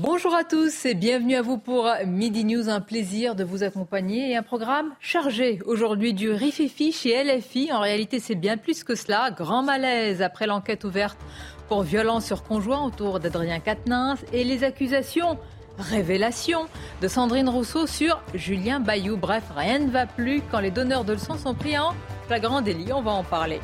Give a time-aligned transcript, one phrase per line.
[0.00, 2.68] Bonjour à tous et bienvenue à vous pour Midi News.
[2.68, 7.72] Un plaisir de vous accompagner et un programme chargé aujourd'hui du Rififi chez LFI.
[7.72, 9.32] En réalité, c'est bien plus que cela.
[9.32, 11.18] Grand malaise après l'enquête ouverte
[11.66, 15.36] pour violence sur conjoint autour d'Adrien Quatennens et les accusations
[15.80, 16.66] révélation
[17.02, 19.16] de Sandrine Rousseau sur Julien Bayou.
[19.16, 21.92] Bref, rien ne va plus quand les donneurs de leçons sont pris en
[22.28, 22.92] flagrant délit.
[22.92, 23.58] On va en parler.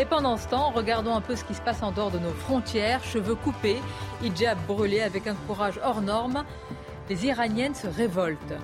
[0.00, 2.30] Et pendant ce temps, regardons un peu ce qui se passe en dehors de nos
[2.30, 3.02] frontières.
[3.02, 3.78] Cheveux coupés,
[4.22, 6.44] hijab brûlé avec un courage hors norme.
[7.10, 8.54] Les Iraniennes se révoltent.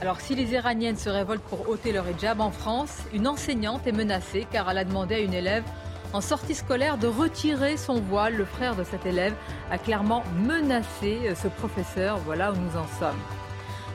[0.00, 3.92] Alors si les Iraniennes se révoltent pour ôter leur hijab en France, une enseignante est
[3.92, 5.64] menacée car elle a demandé à une élève
[6.12, 8.36] en sortie scolaire de retirer son voile.
[8.36, 9.34] Le frère de cette élève
[9.72, 12.18] a clairement menacé euh, ce professeur.
[12.18, 13.18] Voilà où nous en sommes.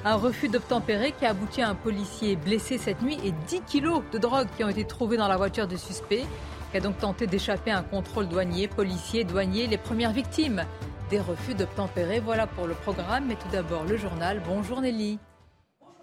[0.04, 4.02] Un refus d'obtempérer qui a abouti à un policier blessé cette nuit et 10 kilos
[4.12, 6.26] de drogue qui ont été trouvés dans la voiture du suspect
[6.72, 10.64] qui a donc tenté d'échapper à un contrôle douanier, policier, douanier, les premières victimes
[11.10, 12.20] des refus d'obtempérer.
[12.20, 14.42] Voilà pour le programme, mais tout d'abord le journal.
[14.46, 15.20] Bonjour Nelly.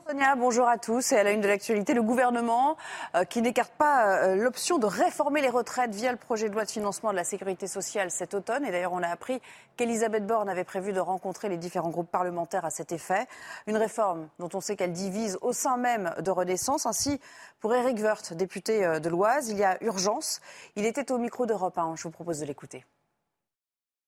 [0.09, 1.11] Sonia, bonjour à tous.
[1.11, 2.77] Et à la une de l'actualité, le gouvernement
[3.17, 6.65] euh, qui n'écarte pas euh, l'option de réformer les retraites via le projet de loi
[6.65, 8.65] de financement de la sécurité sociale cet automne.
[8.65, 9.41] Et d'ailleurs, on a appris
[9.77, 13.27] qu'Elisabeth Borne avait prévu de rencontrer les différents groupes parlementaires à cet effet.
[13.67, 16.87] Une réforme dont on sait qu'elle divise au sein même de Renaissance.
[16.87, 17.20] Ainsi,
[17.59, 20.41] pour Éric Woerth, député euh, de l'Oise, il y a urgence.
[20.77, 21.97] Il était au micro d'Europe 1.
[21.97, 22.85] Je vous propose de l'écouter.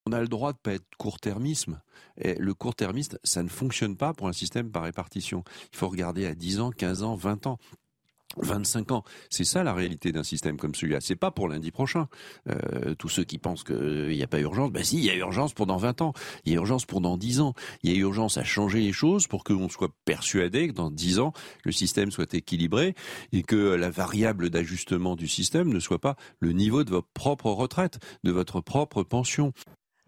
[0.09, 1.83] On a le droit de pas être court-termisme.
[2.17, 5.45] Le court-termiste, ça ne fonctionne pas pour un système par répartition.
[5.71, 7.59] Il faut regarder à 10 ans, 15 ans, 20 ans.
[8.37, 11.01] 25 ans, c'est ça la réalité d'un système comme celui-là.
[11.01, 12.09] C'est pas pour lundi prochain.
[12.49, 15.15] Euh, tous ceux qui pensent qu'il n'y a pas urgence, ben si, il y a
[15.15, 16.13] urgence pour dans 20 ans,
[16.45, 18.93] il y a urgence pour dans 10 ans, il y a urgence à changer les
[18.93, 21.33] choses pour qu'on soit persuadé que dans 10 ans,
[21.65, 22.95] le système soit équilibré
[23.33, 27.51] et que la variable d'ajustement du système ne soit pas le niveau de votre propre
[27.51, 29.53] retraite, de votre propre pension.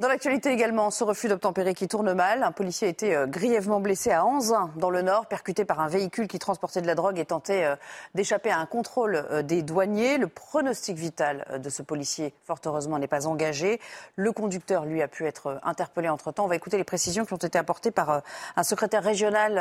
[0.01, 2.43] Dans l'actualité également, ce refus d'obtempérer qui tourne mal.
[2.43, 5.89] Un policier a été euh, grièvement blessé à Anzin, dans le Nord, percuté par un
[5.89, 7.77] véhicule qui transportait de la drogue et tentait euh,
[8.15, 10.17] d'échapper à un contrôle euh, des douaniers.
[10.17, 13.79] Le pronostic vital de ce policier, fort heureusement, n'est pas engagé.
[14.17, 16.47] Le conducteur, lui, a pu être interpellé entre-temps.
[16.47, 18.23] On va écouter les précisions qui ont été apportées par
[18.57, 19.59] un secrétaire régional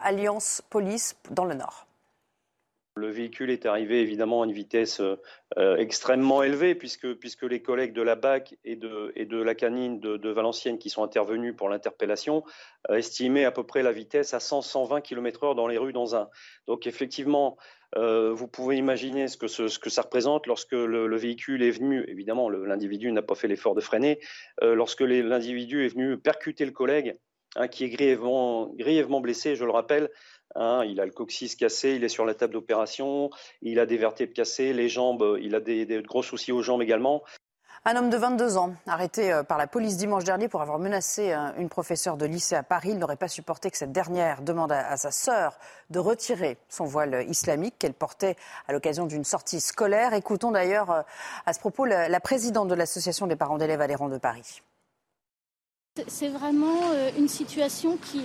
[0.00, 1.88] Alliance Police dans le Nord.
[3.00, 7.06] Le véhicule est arrivé évidemment à une vitesse euh, extrêmement élevée puisque,
[7.42, 11.70] les collègues de la BAC et de, la canine de, Valenciennes qui sont intervenus pour
[11.70, 12.44] l'interpellation
[12.90, 16.28] euh, estimaient à peu près la vitesse à 100-120 km/h dans les rues dans un.
[16.66, 17.56] Donc effectivement,
[17.96, 22.04] euh, vous pouvez imaginer ce que, ce, que ça représente lorsque le, véhicule est venu,
[22.06, 24.20] évidemment l'individu n'a pas fait l'effort de freiner,
[24.60, 27.16] lorsque l'individu est venu percuter le collègue
[27.56, 30.10] hein, qui est grièvement, blessé, je le rappelle,
[30.56, 33.30] Hein, il a le coccyx cassé, il est sur la table d'opération,
[33.62, 37.22] il a des vertèbres cassées, les jambes, il a des, gros soucis aux jambes également.
[37.86, 41.32] Un homme de 22 ans, arrêté euh, par la police dimanche dernier pour avoir menacé
[41.32, 44.70] euh, une professeure de lycée à Paris, il n'aurait pas supporté que cette dernière demande
[44.70, 45.58] à, sa sœur
[45.88, 48.36] de retirer son voile islamique qu'elle portait
[48.68, 50.12] à l'occasion d'une sortie scolaire.
[50.12, 51.02] Écoutons d'ailleurs euh,
[51.46, 54.60] à ce propos la présidente de l'association des parents d'élèves adhérents de Paris.
[56.06, 56.80] C'est vraiment
[57.18, 58.20] une situation qui,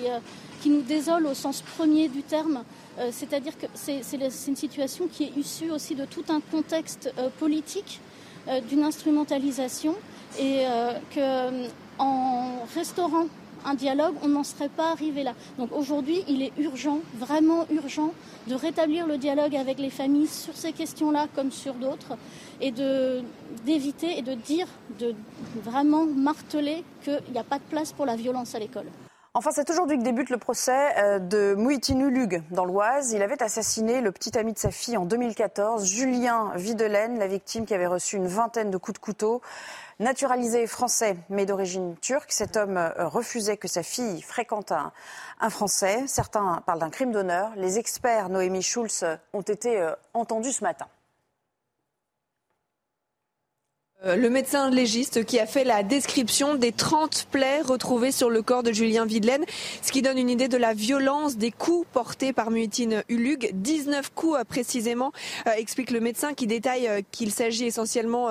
[0.61, 2.63] qui nous désole au sens premier du terme.
[2.97, 4.01] Euh, c'est-à-dire que c'est
[4.47, 7.99] une situation qui est issue aussi de tout un contexte euh, politique,
[8.47, 9.95] euh, d'une instrumentalisation,
[10.39, 10.65] et
[11.13, 13.27] qu'en restaurant
[13.65, 15.33] un dialogue, on n'en serait pas arrivé là.
[15.57, 18.11] Donc aujourd'hui, il est urgent, vraiment urgent,
[18.47, 22.17] de rétablir le dialogue avec les familles sur ces questions-là comme sur d'autres,
[22.61, 22.71] et
[23.65, 24.67] d'éviter et de dire,
[24.99, 25.15] de
[25.63, 28.87] vraiment marteler qu'il n'y a pas de place pour la violence à l'école.
[29.37, 33.11] Enfin, c'est aujourd'hui que débute le procès euh, de Mouitinu Lug dans l'Oise.
[33.11, 37.65] Il avait assassiné le petit ami de sa fille en 2014, Julien Videlaine, la victime
[37.65, 39.41] qui avait reçu une vingtaine de coups de couteau.
[39.99, 44.91] Naturalisé français, mais d'origine turque, cet homme euh, refusait que sa fille fréquente un,
[45.49, 46.05] Français.
[46.07, 47.53] Certains parlent d'un crime d'honneur.
[47.55, 50.87] Les experts Noémie Schulz ont été euh, entendus ce matin.
[50.87, 50.91] Euh,
[54.05, 58.61] le médecin légiste qui a fait la description des 30 plaies retrouvées sur le corps
[58.61, 59.43] de Julien Videlaine,
[59.81, 63.49] ce qui donne une idée de la violence des coups portés par Muitine Ulug.
[63.53, 65.11] 19 coups euh, précisément,
[65.47, 68.29] euh, explique le médecin qui détaille qu'il s'agit essentiellement,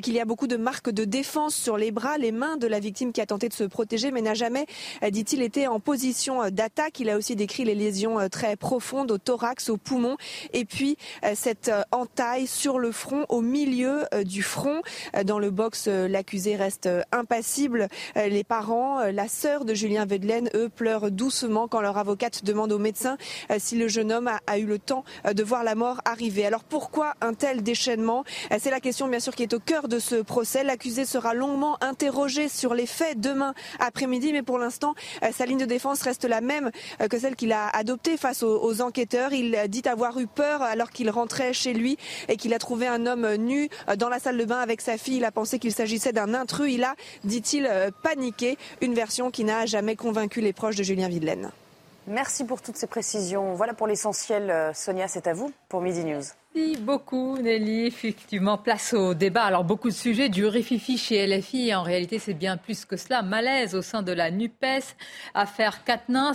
[0.00, 2.78] qu'il y a beaucoup de marques de défense sur les bras, les mains de la
[2.78, 4.66] victime qui a tenté de se protéger mais n'a jamais,
[5.10, 7.00] dit-il, été en position d'attaque.
[7.00, 10.16] Il a aussi décrit les lésions très profondes au thorax, au poumon
[10.52, 10.96] et puis
[11.34, 14.82] cette entaille sur le front, au milieu du front.
[15.24, 17.88] Dans le box, euh, l'accusé reste euh, impassible.
[18.16, 22.72] Euh, les parents, la sœur de Julien Vedelaine, eux, pleurent doucement quand leur avocate demande
[22.72, 23.16] au médecin
[23.58, 26.44] si le jeune homme a, eu le temps de voir la mort arriver.
[26.44, 28.24] Alors pourquoi un tel déchaînement?
[28.58, 30.64] C'est la question bien sûr qui est au cœur de ce procès.
[30.64, 34.94] L'accusé sera longuement interrogé sur les faits demain après-midi, mais pour l'instant,
[35.32, 36.70] sa ligne de défense reste la même
[37.10, 39.32] que celle qu'il a adoptée face aux, aux enquêteurs.
[39.32, 41.96] Il dit avoir eu peur alors qu'il rentrait chez lui
[42.28, 45.05] et qu'il a trouvé un homme nu dans la salle de bain avec sa fille
[45.14, 46.72] il a pensé qu'il s'agissait d'un intrus.
[46.72, 46.94] Il a,
[47.24, 48.58] dit-il, euh, paniqué.
[48.80, 51.50] Une version qui n'a jamais convaincu les proches de Julien Videlaine.
[52.08, 53.54] Merci pour toutes ces précisions.
[53.54, 54.50] Voilà pour l'essentiel.
[54.50, 56.22] Euh, Sonia, c'est à vous pour Midi News.
[56.54, 57.86] Merci beaucoup Nelly.
[57.86, 59.42] Effectivement, place au débat.
[59.42, 61.74] Alors beaucoup de sujets, du rififi chez LFI.
[61.74, 63.22] En réalité, c'est bien plus que cela.
[63.22, 64.94] Malaise au sein de la NUPES,
[65.34, 66.32] affaire Katnins.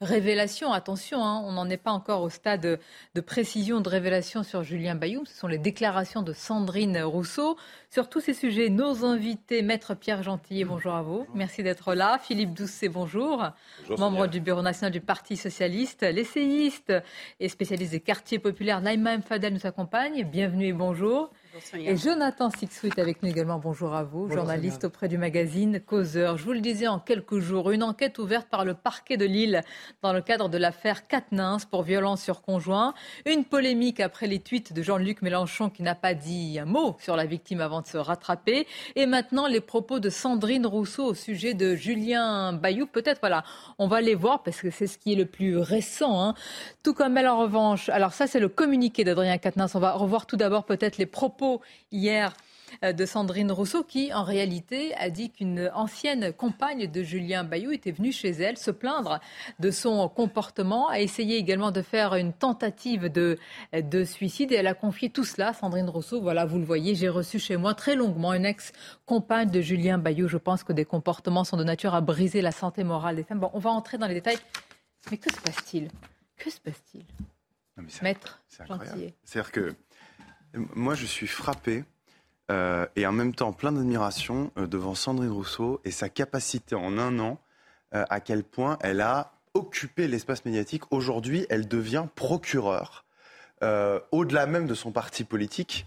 [0.00, 2.80] Révélation, attention, hein, on n'en est pas encore au stade
[3.14, 5.26] de précision de révélation sur Julien Bayou.
[5.26, 7.58] Ce sont les déclarations de Sandrine Rousseau.
[7.90, 11.26] Sur tous ces sujets, nos invités, Maître Pierre Gentil, bonjour à vous.
[11.34, 12.18] Merci d'être là.
[12.18, 13.44] Philippe Doucet, bonjour.
[13.80, 16.00] bonjour membre du Bureau national du Parti socialiste.
[16.00, 16.94] L'essayiste
[17.38, 20.24] et spécialiste des quartiers populaires, Naïma Fadel nous accompagne.
[20.24, 21.30] Bienvenue et bonjour.
[21.74, 23.58] Et Jonathan Sixsweet avec nous également.
[23.58, 26.36] Bonjour à vous, journaliste auprès du magazine Causeur.
[26.36, 29.62] Je vous le disais en quelques jours, une enquête ouverte par le parquet de Lille
[30.02, 32.94] dans le cadre de l'affaire Katnins pour violence sur conjoint.
[33.26, 37.16] Une polémique après les tweets de Jean-Luc Mélenchon qui n'a pas dit un mot sur
[37.16, 38.68] la victime avant de se rattraper.
[38.94, 42.86] Et maintenant, les propos de Sandrine Rousseau au sujet de Julien Bayou.
[42.86, 43.42] Peut-être, voilà,
[43.78, 46.22] on va les voir parce que c'est ce qui est le plus récent.
[46.22, 46.34] Hein.
[46.84, 49.66] Tout comme elle, en revanche, alors ça, c'est le communiqué d'Adrien Katnins.
[49.74, 51.39] On va revoir tout d'abord peut-être les propos
[51.92, 52.32] hier
[52.84, 57.72] euh, de Sandrine Rousseau qui, en réalité, a dit qu'une ancienne compagne de Julien Bayou
[57.72, 59.20] était venue chez elle se plaindre
[59.58, 63.38] de son comportement, a essayé également de faire une tentative de,
[63.72, 66.20] de suicide et elle a confié tout cela, Sandrine Rousseau.
[66.20, 70.28] Voilà, vous le voyez, j'ai reçu chez moi très longuement une ex-compagne de Julien Bayou.
[70.28, 73.40] Je pense que des comportements sont de nature à briser la santé morale des femmes.
[73.40, 74.38] Bon, on va entrer dans les détails.
[75.10, 75.88] Mais que se passe-t-il?
[76.36, 77.04] Que se passe-t-il?
[78.02, 79.74] Maître C'est-à-dire que
[80.54, 81.84] moi, je suis frappé
[82.50, 86.98] euh, et en même temps plein d'admiration euh, devant Sandrine Rousseau et sa capacité en
[86.98, 87.38] un an
[87.94, 90.82] euh, à quel point elle a occupé l'espace médiatique.
[90.90, 93.04] Aujourd'hui, elle devient procureure.
[94.10, 95.86] au-delà même de son parti politique,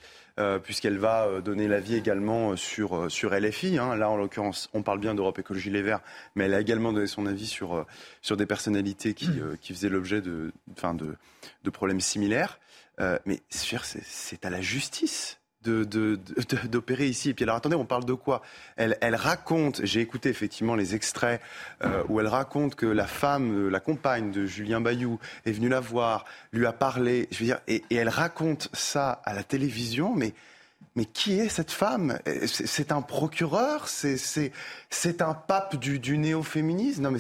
[0.64, 3.80] puisqu'elle va donner l'avis également sur, sur LFI.
[3.80, 3.96] Hein.
[3.96, 6.02] Là, en l'occurrence, on parle bien d'Europe Écologie Les Verts,
[6.36, 7.86] mais elle a également donné son avis sur,
[8.22, 9.30] sur des personnalités qui,
[9.62, 11.16] qui faisaient l'objet de, de,
[11.64, 12.60] de, problèmes similaires.
[13.00, 17.30] Euh, mais c'est à la justice d'opérer ici.
[17.30, 18.42] Et puis alors attendez, on parle de quoi?
[18.76, 21.42] Elle, raconte, j'ai écouté effectivement les extraits
[21.84, 25.80] euh, où elle raconte que la femme, la compagne de Julien Bayou est venue la
[25.80, 30.34] voir, lui a parlé, je veux dire, et, elle raconte ça à la télévision, mais
[30.96, 32.20] mais qui est cette femme?
[32.46, 33.88] C'est un procureur?
[33.88, 37.02] C'est un pape du, du néo-féminisme?
[37.02, 37.20] Non, mais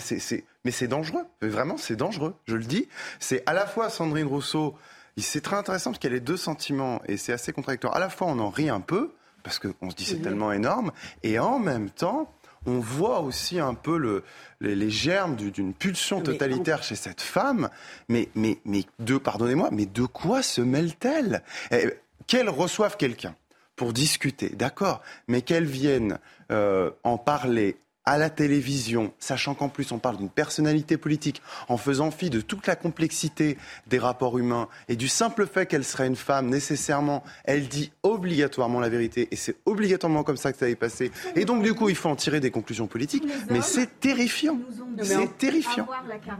[0.72, 1.24] c'est dangereux.
[1.42, 2.36] Vraiment, c'est dangereux.
[2.46, 2.88] Je le dis.
[3.20, 4.78] C'est à la fois Sandrine Rousseau
[5.21, 7.95] c'est très intéressant parce qu'il y a les deux sentiments et c'est assez contradictoire.
[7.95, 9.12] À la fois, on en rit un peu
[9.44, 12.33] parce qu'on se dit c'est tellement énorme et en même temps,
[12.65, 14.24] on voit aussi un peu le,
[14.62, 17.70] les, germes d'une pulsion totalitaire chez cette femme.
[18.08, 21.43] Mais, mais, mais de, pardonnez-moi, mais de quoi se mêle-t-elle?
[21.72, 21.89] Eh,
[22.25, 23.36] Qu'elle reçoive quelqu'un
[23.75, 26.20] pour discuter, d'accord, mais qu'elle vienne
[26.51, 31.77] euh, en parler à la télévision, sachant qu'en plus on parle d'une personnalité politique, en
[31.77, 33.57] faisant fi de toute la complexité
[33.88, 38.79] des rapports humains et du simple fait qu'elle serait une femme, nécessairement, elle dit obligatoirement
[38.79, 41.12] la vérité et c'est obligatoirement comme ça que ça est passé.
[41.36, 43.24] Et donc du coup, il faut en tirer des conclusions politiques.
[43.50, 44.60] Mais c'est terrifiant.
[45.01, 45.88] C'est terrifiant.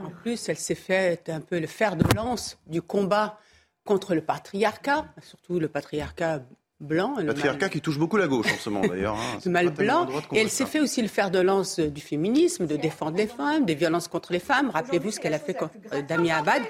[0.04, 3.40] En plus, elle s'est fait un peu le fer de lance du combat
[3.86, 6.42] contre le patriarcat, surtout le patriarcat
[6.84, 7.16] blanc.
[7.18, 9.16] Le patriarcat qui touche beaucoup la gauche en ce moment d'ailleurs.
[9.16, 9.40] Hein.
[9.44, 10.08] le mal blanc.
[10.32, 13.66] Et elle s'est fait aussi le fer de lance du féminisme, de défendre les femmes,
[13.66, 14.70] des violences contre les femmes.
[14.70, 16.62] Rappelez-vous ce qu'elle a fait contre euh, Damien Abad,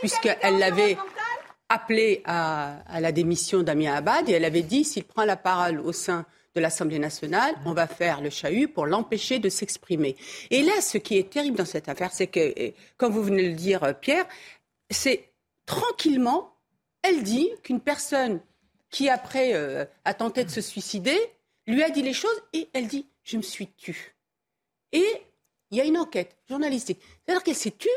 [0.00, 0.98] puisqu'elle l'avait
[1.68, 5.92] appelé à, la démission Damien Abad et elle avait dit s'il prend la parole au
[5.92, 10.16] sein de l'Assemblée nationale, on va faire le chahut pour l'empêcher de s'exprimer.
[10.50, 13.48] Et là, ce qui est terrible dans cette affaire, c'est que, comme vous venez de
[13.50, 14.26] le dire, Pierre,
[14.90, 15.30] c'est
[15.64, 16.52] tranquillement,
[17.02, 18.40] elle dit qu'une personne
[18.90, 21.18] qui après euh, a tenté de se suicider,
[21.66, 24.16] lui a dit les choses et elle dit Je me suis tue.
[24.92, 25.06] Et
[25.70, 27.00] il y a une enquête journalistique.
[27.24, 27.88] C'est-à-dire qu'elle s'est tue,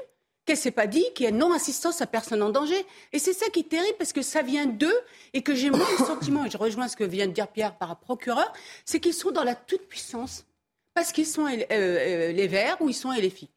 [0.46, 2.86] qu'elle s'est pas dit qu'il y a non-assistance à personne en danger.
[3.12, 5.00] Et c'est ça qui est terrible parce que ça vient d'eux
[5.34, 7.76] et que j'ai moins le sentiment, et je rejoins ce que vient de dire Pierre
[7.78, 8.52] par procureur,
[8.86, 10.46] c'est qu'ils sont dans la toute-puissance
[10.94, 13.50] parce qu'ils sont euh, euh, les Verts ou ils sont LFI.
[13.50, 13.53] Ils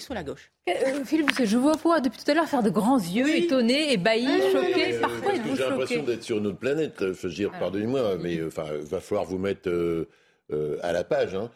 [0.00, 0.52] sont à la gauche.
[0.68, 4.52] Euh, Philippe, je vous vois depuis tout à l'heure faire de grands yeux, étonnés, ébahis,
[4.52, 4.98] choqués.
[5.00, 6.96] Parfois, J'ai l'impression d'être sur une autre planète.
[7.00, 7.58] Je veux dire, ah.
[7.58, 9.70] pardonnez-moi, mais enfin, il va falloir vous mettre
[10.82, 11.34] à la page.
[11.34, 11.50] Hein.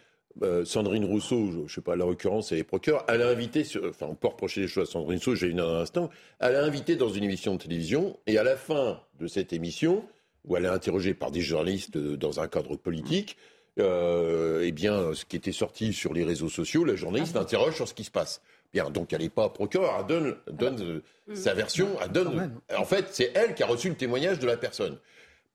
[0.64, 4.07] Sandrine Rousseau, je ne sais pas, la l'occurrence, elle est procureur, elle a invité, enfin,
[4.09, 6.95] on peut reprocher les choses à Sandrine Rousseau, j'ai une un instant, elle a invité
[6.95, 10.04] dans une émission de télévision, et à la fin de cette émission,
[10.45, 13.37] où elle est interrogée par des journalistes dans un cadre politique,
[13.78, 17.76] euh, eh bien, ce qui était sorti sur les réseaux sociaux, la journaliste ah interroge
[17.76, 18.40] sur ce qui se passe.
[18.73, 22.52] Bien, donc elle n'est pas procureure, elle donne, donne euh, sa version, elle donne.
[22.76, 24.99] En fait, c'est elle qui a reçu le témoignage de la personne.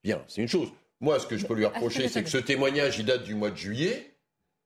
[0.02, 0.68] Bien, c'est une chose.
[1.00, 3.50] Moi, ce que je peux lui reprocher, c'est que ce témoignage, il date du mois
[3.50, 4.14] de juillet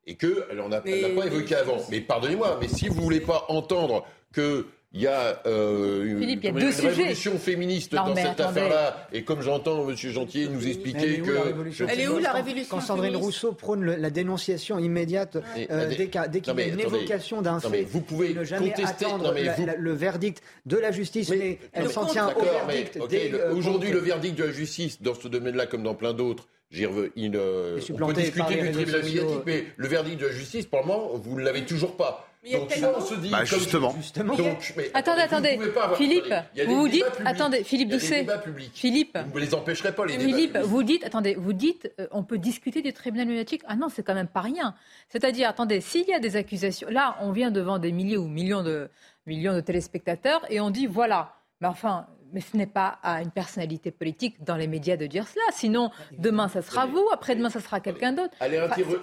[0.06, 1.78] et qu'elle n'en a, pas évoqué avant.
[1.90, 7.38] Mais pardonnez-moi, mais si vous voulez pas entendre que il y a, euh, une, révolution
[7.38, 9.08] féministe dans cette affaire-là.
[9.12, 9.94] Et comme j'entends M.
[9.94, 11.84] Gentil nous expliquer que.
[11.88, 15.36] Elle est où la révolution Quand Sandrine Rousseau prône la dénonciation immédiate
[15.70, 16.08] euh, dès,
[16.40, 20.42] qu'il y a une évocation d'un fait, vous pouvez ne jamais contester, attendre le verdict
[20.64, 22.98] de la justice, mais, elle s'en tient au verdict.
[23.12, 26.86] Euh, aujourd'hui, le verdict de la justice, dans ce domaine-là comme dans plein d'autres, il,
[27.34, 30.86] euh, on peut discuter du tribunal médiatique, mais le verdict de la justice, pour le
[30.86, 32.27] moment, vous ne l'avez toujours pas.
[32.52, 33.94] Donc on se dit, bah, justement.
[34.16, 35.58] Donc, attendez, attendez.
[35.96, 36.34] Philippe,
[36.66, 38.26] vous vous dites, attendez, Philippe Doucet.
[38.72, 39.18] Philippe.
[39.32, 42.38] Vous ne les empêcherez pas, les Philippe, vous dites, attendez, vous dites, euh, on peut
[42.38, 43.62] discuter du tribunal médiatique.
[43.66, 44.74] Ah non, c'est quand même pas rien.
[45.08, 48.62] C'est-à-dire, attendez, s'il y a des accusations, là, on vient devant des milliers ou millions
[48.62, 48.88] de,
[49.26, 51.34] millions de téléspectateurs et on dit, voilà.
[51.60, 55.26] Mais enfin, mais ce n'est pas à une personnalité politique dans les médias de dire
[55.26, 55.44] cela.
[55.52, 58.34] Sinon, demain, ça sera vous, après-demain, ça sera quelqu'un d'autre.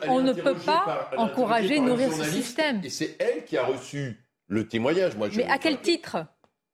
[0.08, 2.82] on ne peut pas encourager, nourrir ce système.
[2.84, 5.16] Et c'est elle qui a reçu le témoignage.
[5.16, 6.18] Moi, mais à quel titre?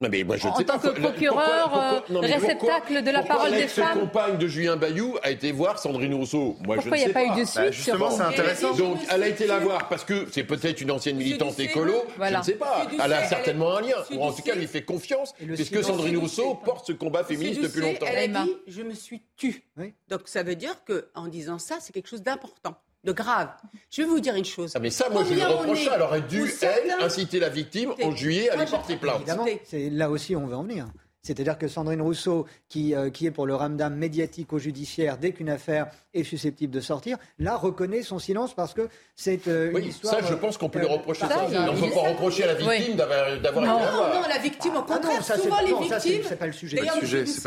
[0.01, 3.89] En tant que procureur, euh, réceptacle de la parole des femmes.
[3.93, 6.57] Cette compagne de Julien Bayou a été voir Sandrine Rousseau?
[6.65, 8.73] Moi, Pourquoi il n'y a pas eu de suite bah, Justement, c'est intéressant.
[8.75, 11.93] Donc, elle a été la voir parce que c'est peut-être une ancienne militante écolo.
[12.19, 12.87] Je ne sais pas.
[12.91, 13.97] Elle a certainement un lien.
[14.11, 17.61] Ou en tout cas, elle lui fait confiance puisque Sandrine Rousseau porte ce combat féministe
[17.61, 18.07] depuis longtemps.
[18.07, 19.63] Elle a dit Je me suis tue.
[20.09, 23.49] Donc, ça veut dire qu'en disant ça, c'est quelque chose d'important de grave.
[23.89, 24.73] Je vais vous dire une chose.
[24.75, 25.93] Ah mais ça, moi, je lui reproche ça.
[25.95, 29.17] Elle aurait dû, elle, inciter la victime en juillet à lui porter plainte.
[29.17, 30.87] Évidemment, c'est là aussi on veut en venir.
[31.23, 35.33] C'est-à-dire que Sandrine Rousseau, qui, euh, qui est pour le ramdam médiatique au judiciaire dès
[35.33, 39.85] qu'une affaire est susceptible de sortir, là reconnaît son silence parce que c'est euh, une
[39.85, 40.15] histoire.
[40.15, 41.45] Ça, je pense qu'on peut lui euh, reprocher ça.
[41.45, 44.81] On ne peut pas reprocher à la victime d'avoir été Non, non, la victime, au
[44.81, 46.21] contraire, ah non, souvent les victimes.
[46.27, 46.81] C'est pas le sujet.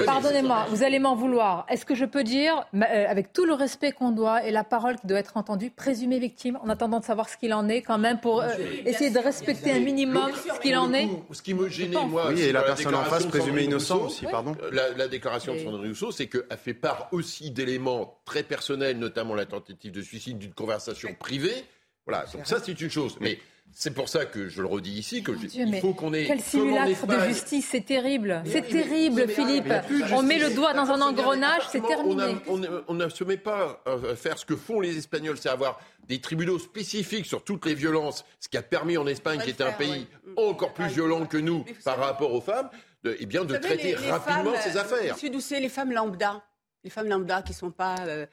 [0.07, 1.67] Pardonnez-moi, vous allez m'en vouloir.
[1.69, 5.09] Est-ce que je peux dire, avec tout le respect qu'on doit et la parole qui
[5.09, 8.21] doit être entendue, présumer victime en attendant de savoir ce qu'il en est, quand même,
[8.21, 8.45] pour
[8.87, 11.09] essayer de respecter un minimum ce qu'il en est?
[11.33, 12.27] Ce qui me gênait, moi.
[12.29, 14.57] Oui, et la personne en face présumée innocent aussi, pardon.
[14.73, 19.47] La déclaration de Sandrine Rousseau, c'est qu'elle fait part aussi d'éléments très personnels, notamment la
[19.47, 21.65] tentative de suicide d'une conversation privée.
[22.07, 23.17] Voilà, donc ça c'est une chose.
[23.21, 23.39] Mais
[23.73, 26.27] c'est pour ça que je le redis ici, que il faut qu'on ait.
[26.27, 28.43] Quel simulacre de justice, c'est terrible.
[28.47, 29.73] C'est terrible, Philippe.
[30.13, 32.37] On met le doigt dans un engrenage, c'est terminé.
[32.47, 36.21] On, ne se met pas à faire ce que font les Espagnols, c'est avoir des
[36.21, 39.73] tribunaux spécifiques sur toutes les violences, ce qui a permis en Espagne, qui était un
[39.73, 40.07] pays
[40.37, 42.69] encore plus violent que nous par rapport aux femmes,
[43.05, 45.15] de, eh bien, de traiter rapidement ces affaires.
[45.15, 46.43] Monsieur Doucet, les femmes lambda,
[46.83, 48.27] les femmes lambda qui ne sont pas euh,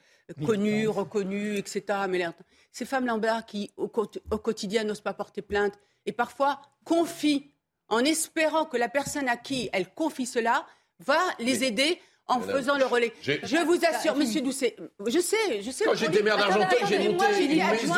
[0.44, 1.84] connues, reconnues, etc.
[2.08, 2.24] Mais
[2.72, 5.74] ces femmes lambda qui, au, quotidien, n'osent pas porter plainte
[6.06, 7.50] et parfois confient
[7.88, 10.66] en espérant que la personne à qui elles confient cela
[11.00, 13.12] va les aider en faisant le relais.
[13.20, 14.76] Je vous assure, Monsieur Doucet,
[15.06, 15.84] je sais, je sais.
[15.84, 17.94] Quand j'étais maire d'Argenteuil, j'ai monté une maison,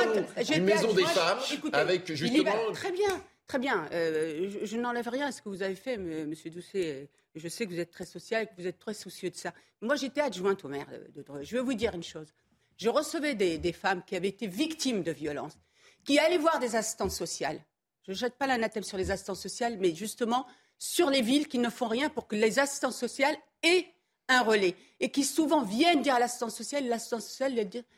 [0.56, 1.38] une maison des femmes
[1.72, 2.50] avec justement.
[2.72, 3.22] Très bien.
[3.46, 3.88] Très bien.
[3.92, 7.10] Euh, je, n'enlève rien à ce que vous avez fait, Monsieur Doucet.
[7.34, 9.52] Je sais que vous êtes très social, que vous êtes très soucieux de ça.
[9.82, 12.32] Moi, j'étais adjointe au maire de, de Je vais vous dire une chose.
[12.76, 15.58] Je recevais des, femmes qui avaient été victimes de violences,
[16.04, 17.60] qui allaient voir des assistantes sociales.
[18.02, 20.46] Je ne jette pas l'anathème sur les assistantes sociales, mais justement
[20.78, 23.86] sur les villes qui ne font rien pour que les assistantes sociales aient
[24.28, 27.54] un relais et qui souvent viennent dire à l'assistante sociale, l'assistante sociale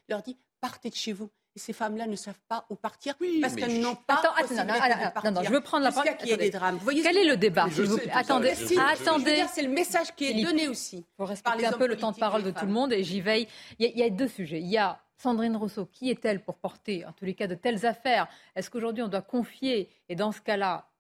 [0.09, 1.31] leur dit partez de chez vous.
[1.57, 4.19] Et ces femmes-là ne savent pas où partir parce qu'elles n'ont pas.
[4.19, 4.55] Attends, attends,
[5.25, 6.15] non, non, non, je veux prendre la parole.
[6.19, 6.77] qu'il y ait des drames.
[6.83, 7.67] voyez Quel est le débat
[8.13, 9.45] Attendez, attendez.
[9.51, 10.99] C'est le message qui est donné aussi.
[10.99, 13.23] Il faut respecter un peu le temps de parole de tout le monde et j'y
[13.23, 13.49] veille.
[13.79, 14.61] Il y, a, deux sujets.
[14.61, 17.87] Il y a Sandrine Rousseau, qui est-elle pour porter, en tous les cas, de telles
[17.87, 18.29] affaires?
[18.55, 20.91] Est-ce qu'aujourd'hui on doit confier, et dans ce cas-là,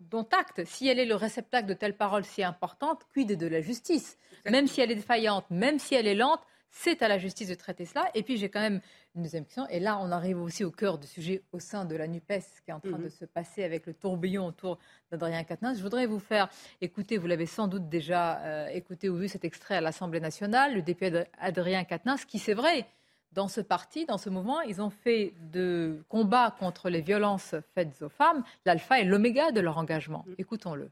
[0.00, 3.60] dont acte, si elle est le réceptacle de telles paroles si importantes, quid de la
[3.60, 4.16] justice?
[4.48, 6.40] Même si elle est défaillante, même si elle est lente,
[6.72, 8.08] C'est à la justice de traiter cela.
[8.14, 8.80] Et puis j'ai quand même
[9.16, 9.66] une deuxième question.
[9.68, 12.70] Et là, on arrive aussi au cœur du sujet au sein de la NUPES qui
[12.70, 13.10] est en train de mhm.
[13.10, 14.78] se passer avec le tourbillon autour
[15.10, 15.78] d'Adrien Quatennens.
[15.78, 16.48] Je voudrais vous faire
[16.80, 20.74] écouter, vous l'avez sans doute déjà euh, écouté ou vu cet extrait à l'Assemblée nationale,
[20.74, 22.86] le député Adrien Quatennens, qui c'est vrai,
[23.32, 28.00] dans ce parti, dans ce mouvement, ils ont fait de combat contre les violences faites
[28.02, 30.24] aux femmes l'alpha et l'oméga de leur engagement.
[30.26, 30.34] Mhm.
[30.38, 30.90] Écoutons-le.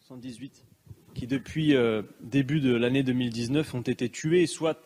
[0.00, 0.64] 118
[1.18, 4.80] qui, depuis euh, début de l'année 2019, ont été tués, soit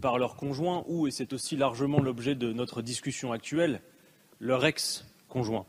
[0.00, 3.80] par leur conjoint ou, et c'est aussi largement l'objet de notre discussion actuelle,
[4.38, 5.66] leur ex-conjoint.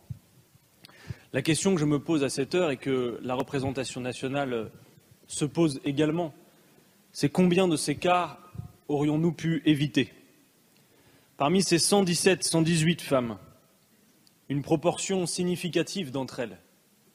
[1.34, 4.66] La question que je me pose à cette heure et que la représentation nationale euh,
[5.26, 6.32] se pose également,
[7.12, 8.38] c'est combien de ces cas
[8.90, 10.14] aurions-nous pu éviter?
[11.38, 13.40] Parmi ces 117, 118 femmes,
[14.48, 16.60] une proportion significative d'entre elles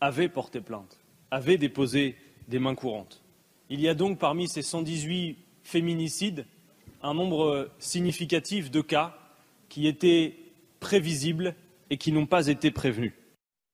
[0.00, 0.99] avaient porté plainte,
[1.31, 2.17] avaient déposé
[2.49, 3.23] des mains courantes.
[3.71, 6.47] Il y a donc parmi ces 118 féminicides
[7.02, 9.17] un nombre significatif de cas
[9.69, 10.37] qui étaient
[10.81, 11.55] prévisibles
[11.90, 13.12] et qui n'ont pas été prévenus.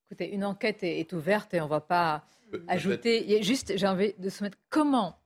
[0.09, 3.41] Écoutez, une enquête est, ouverte et on ne va pas euh, ajouter.
[3.41, 5.17] juste, j'ai envie de se mettre comment,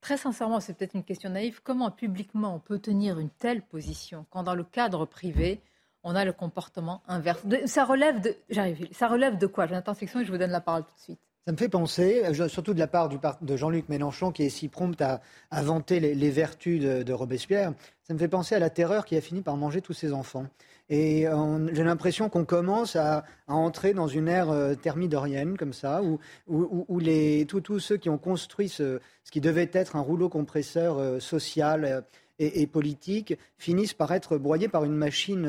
[0.00, 4.26] très sincèrement, c'est peut-être une question naïve, comment publiquement on peut tenir une telle position
[4.30, 5.60] quand dans le cadre privé,
[6.04, 7.44] on a le comportement inverse?
[7.66, 9.66] ça relève de, j'arrive, ça relève de quoi?
[9.66, 11.27] Jonathan Section et je vous donne la parole tout de suite.
[11.48, 14.68] Ça me fait penser, euh, surtout de la part de Jean-Luc Mélenchon, qui est si
[14.68, 19.16] prompt à, vanter les, vertus de, Robespierre, ça me fait penser à la terreur qui
[19.16, 20.44] a fini par manger tous ses enfants.
[20.90, 21.24] Et
[21.72, 26.98] j'ai l'impression qu'on commence à, entrer dans une ère euh, thermidorienne, comme ça, où, où,
[26.98, 31.18] les, tous ceux qui ont construit ce, ce, qui devait être un rouleau compresseur euh,
[31.18, 32.04] social
[32.38, 35.46] et, politique finissent par être broyés par une machine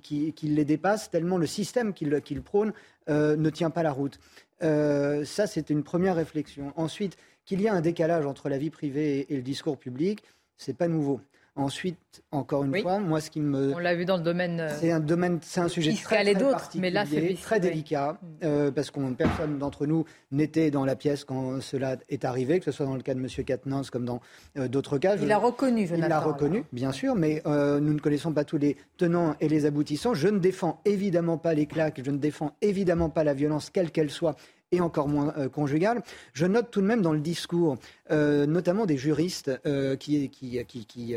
[0.00, 2.72] qui, les dépasse, tellement le système qu'ils prônent
[3.08, 4.18] ne tient pas la route.
[4.62, 6.72] Euh, ça, c'était une première réflexion.
[6.76, 10.22] Ensuite, qu'il y a un décalage entre la vie privée et, le discours public,
[10.56, 11.20] c'est pas nouveau.
[11.54, 13.74] Ensuite, encore une fois, moi, ce qui me.
[13.74, 14.58] On l'a vu dans le domaine.
[14.58, 18.18] Euh, c'est un domaine, c'est un sujet très, très particulier, mais là, c'est très délicat,
[18.22, 18.26] mm.
[18.44, 22.64] euh, parce que personne d'entre nous n'était dans la pièce quand cela est arrivé, que
[22.64, 23.26] ce soit dans le cas de M.
[23.44, 24.20] Katnins comme dans
[24.56, 25.16] d'autres cas.
[25.16, 26.06] Il l'a reconnu, Jonathan.
[26.06, 29.66] Il l'a reconnu, bien sûr, mais nous ne connaissons pas tous les tenants et les
[29.66, 30.14] aboutissants.
[30.14, 33.90] Je ne défends évidemment pas les claques, je ne défends évidemment pas la violence, quelle
[33.90, 34.36] qu'elle soit,
[34.72, 36.02] et encore moins euh, conjugale.
[36.32, 37.76] Je note tout de même dans le discours,
[38.10, 41.14] euh, notamment des juristes euh, qui, qui,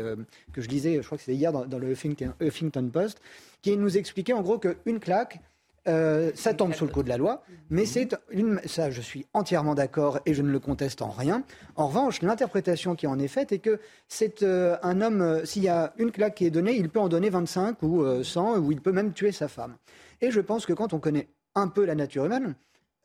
[0.52, 3.20] que je lisais, je crois que c'était hier dans, le Huffington, Post,
[3.62, 5.40] qui nous expliquaient en gros qu'une claque,
[5.86, 9.76] ça tombe sous le coup de la loi, mais c'est une, ça, je suis entièrement
[9.76, 11.44] d'accord et je ne le conteste en rien.
[11.76, 15.94] En revanche, l'interprétation qui en est faite est que c'est un homme, s'il y a
[15.98, 18.90] une claque qui est donnée, il peut en donner 25 ou 100, ou il peut
[18.90, 19.76] même tuer sa femme.
[20.20, 22.56] Et je pense que quand on connaît un peu la nature humaine,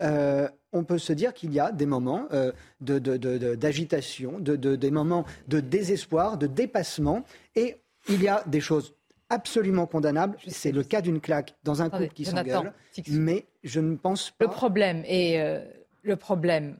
[0.01, 5.25] euh, on peut se dire qu'il y a des moments euh, d'agitation, de, des moments
[5.47, 7.23] de désespoir, de dépassement,
[7.55, 7.77] et
[8.09, 8.93] il y a des choses
[9.29, 10.37] absolument condamnables.
[10.47, 12.73] C'est le cas d'une claque dans un couple qui s'engueule,
[13.09, 14.45] mais je ne pense pas.
[14.45, 15.63] Le problème et euh,
[16.03, 16.77] le problème.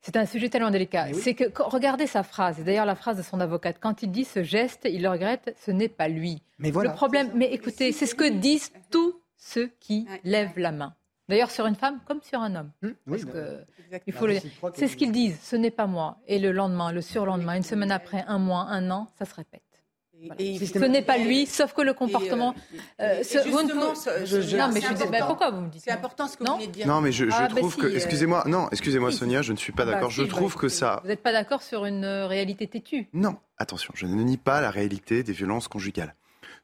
[0.00, 1.06] C'est un sujet tellement délicat.
[1.14, 3.76] C'est que regardez sa phrase, d'ailleurs la phrase de son avocate.
[3.80, 6.42] Quand il dit ce geste, il le regrette, ce n'est pas lui.
[6.58, 6.90] Mais voilà.
[6.90, 10.94] Le problème, mais écoutez, c'est ce que disent tous ceux qui lèvent la main.
[11.28, 12.70] D'ailleurs, sur une femme comme sur un homme.
[12.82, 13.24] Mmh, oui,
[14.06, 14.36] il faut le
[14.74, 15.38] C'est ce qu'ils disent.
[15.42, 16.18] Ce n'est pas moi.
[16.26, 19.62] Et le lendemain, le surlendemain, une semaine après, un mois, un an, ça se répète.
[20.38, 22.54] ce n'est pas lui, sauf que le comportement.
[23.00, 26.66] Euh, justement, non, mais je pourquoi vous me dites C'est important ce que vous venez
[26.66, 26.86] de dire.
[26.86, 27.86] Non, mais je, ah, bah trouve que.
[27.86, 30.10] Euh, excusez-moi, non, excusez-moi, Sonia, je ne suis pas ah, bah d'accord.
[30.10, 31.00] je trouve que ça.
[31.02, 33.08] Vous n'êtes pas d'accord sur une euh, réalité têtue?
[33.14, 36.14] Non, attention, je ne nie pas la réalité des violences conjugales.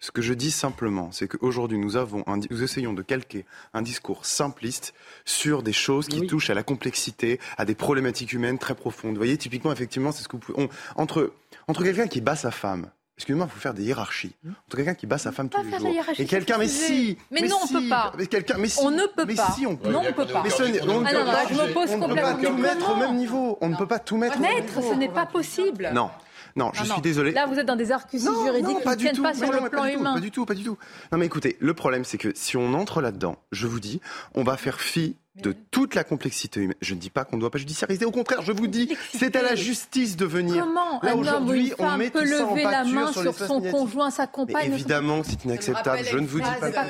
[0.00, 4.24] Ce que je dis simplement, c'est qu'aujourd'hui, nous, avons nous essayons de calquer un discours
[4.24, 4.94] simpliste
[5.26, 9.12] sur des choses qui touchent à la complexité, à des problématiques humaines très profondes.
[9.12, 10.68] Vous voyez, typiquement, effectivement, c'est ce que vous pouvez...
[10.96, 11.34] entre,
[11.68, 14.34] entre quelqu'un qui bat sa femme, Excusez-moi, il faut faire des hiérarchies.
[14.42, 14.52] Hmm.
[14.66, 15.92] Entre quelqu'un qui bat sa femme tous les jours.
[16.16, 18.12] Et quelqu'un, mais si Mais, non, on ne peut pas.
[18.16, 18.80] Mais quelqu'un, mais si.
[18.82, 19.50] On ne peut mais pas.
[19.50, 19.90] Si, on peut.
[19.90, 20.42] Non, on ne peut pas.
[20.42, 22.90] Mais ce, donc, ah non, non, je me pose on ne peut pas tout mettre
[22.90, 23.58] au même niveau.
[23.60, 24.74] On ne peut pas tout mettre au même niveau.
[24.74, 25.90] Mettre, ce n'est pas possible.
[25.92, 26.08] Non.
[26.56, 27.32] Non, je suis désolé.
[27.32, 30.14] Là, vous êtes dans des arguments juridiques qui ne tiennent pas sur le plan humain.
[30.14, 30.78] Pas du tout, pas du tout.
[31.12, 34.00] Non, mais écoutez, le problème, c'est que si on entre là-dedans, je vous dis,
[34.34, 36.76] on va faire fi de toute la complexité humaine.
[36.80, 38.04] Je ne dis pas qu'on ne doit pas judiciariser.
[38.04, 40.64] Au contraire, je vous dis, c'est à la justice de venir.
[40.64, 44.72] Comment un homme ou une femme peut lever la main sur, son conjoint, sa compagne
[44.72, 46.04] Évidemment, c'est inacceptable.
[46.04, 46.70] Je ne vous dis pas.
[46.70, 46.86] pas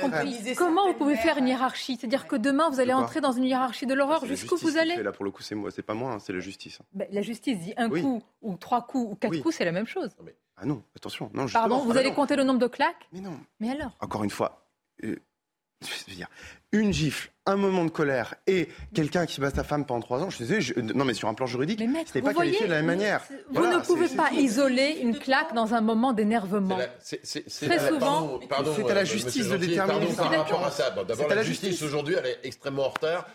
[0.56, 1.96] Comment vous pouvez faire une hiérarchie?
[2.00, 4.24] C'est-à-dire que demain, vous allez entrer dans une hiérarchie de l'horreur.
[4.26, 4.96] Jusqu'où vous allez?
[4.96, 6.78] Là, pour le coup, c'est moi, c'est pas moi, hein, c'est la justice.
[6.92, 9.86] Ben, la justice dit un coup ou trois coups ou quatre coups, c'est la même
[9.86, 10.10] chose.
[10.56, 11.30] Ah non, attention.
[11.32, 13.08] Non, Pardon, vous allez compter le nombre de claques?
[13.12, 13.38] Mais non.
[13.60, 13.96] Mais alors?
[14.00, 14.66] Encore une fois,
[15.04, 15.16] euh,
[15.82, 16.28] je veux dire,
[16.72, 20.30] une gifle, un moment de colère et quelqu'un qui bat sa femme pendant trois ans,
[20.30, 22.86] je désolé, non mais sur un plan juridique, ce n'est pas qualifié de la même
[22.86, 23.22] manière.
[23.50, 26.78] Vous ne pouvez pas isoler une claque dans un moment d'énervement.
[27.04, 28.40] Très souvent,
[28.76, 30.06] c'est à la justice de déterminer.
[30.06, 30.90] Pardon, par rapport à ça.
[30.90, 33.26] D'abord, la, justice, aujourd'hui, elle est extrêmement en retard,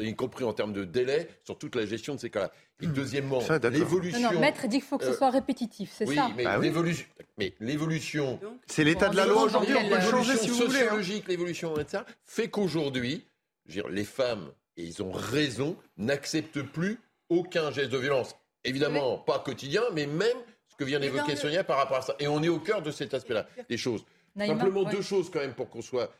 [0.00, 2.50] y compris en termes de délai, sur toute la gestion de ces cas-là.
[2.82, 4.32] Et deuxièmement, l'évolution.
[4.32, 6.30] Non, maître dit qu'il faut que ce soit répétitif, c'est ça.
[6.36, 7.06] Mais bah l'évolution.
[7.38, 8.38] Mais l'évolution.
[8.66, 9.74] C'est l'état de la loi aujourd'hui.
[9.76, 10.66] On peut le changer si vous voulez.
[10.66, 13.24] L'évolution sociologique, l'évolution ça fait qu'aujourd'hui,
[13.66, 18.36] les femmes, et ils ont raison, n'acceptent plus aucun geste de violence.
[18.64, 20.36] Évidemment, pas quotidien, mais même
[20.68, 22.16] ce que vient d'évoquer Sonia par rapport à ça.
[22.18, 24.04] Et on est au cœur de cet aspect-là des choses.
[24.36, 26.12] Simplement deux choses quand même pour qu'on soit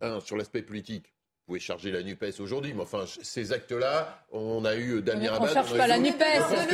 [0.00, 1.12] un sur l'aspect politique
[1.48, 5.40] pouvez charger la NUPES aujourd'hui, mais enfin, ces actes-là, on a eu Damien Abad.
[5.40, 6.22] On ne cherche pas la NUPES.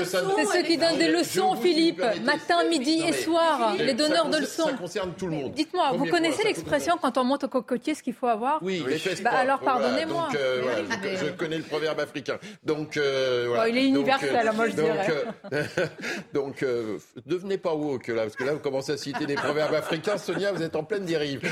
[0.05, 4.67] C'est ceux qui donnent des leçons, Philippe, matin, midi et soir, les donneurs de leçons.
[4.67, 5.53] Ça concerne tout le monde.
[5.53, 8.85] Dites-moi, vous connaissez l'expression quand on monte au cocotier, ce qu'il faut avoir Oui,
[9.25, 10.31] Alors, pardonnez-moi.
[10.35, 10.83] Euh,
[11.21, 12.39] je, connais le proverbe africain.
[12.65, 13.69] Donc, euh, voilà.
[13.69, 15.25] il est universel, moi je dirais.
[16.35, 19.75] donc, euh, devenez pas woke, là, parce que là, vous commencez à citer des proverbes
[19.75, 20.19] africains.
[20.19, 21.43] Sonia, vous êtes en pleine dérive.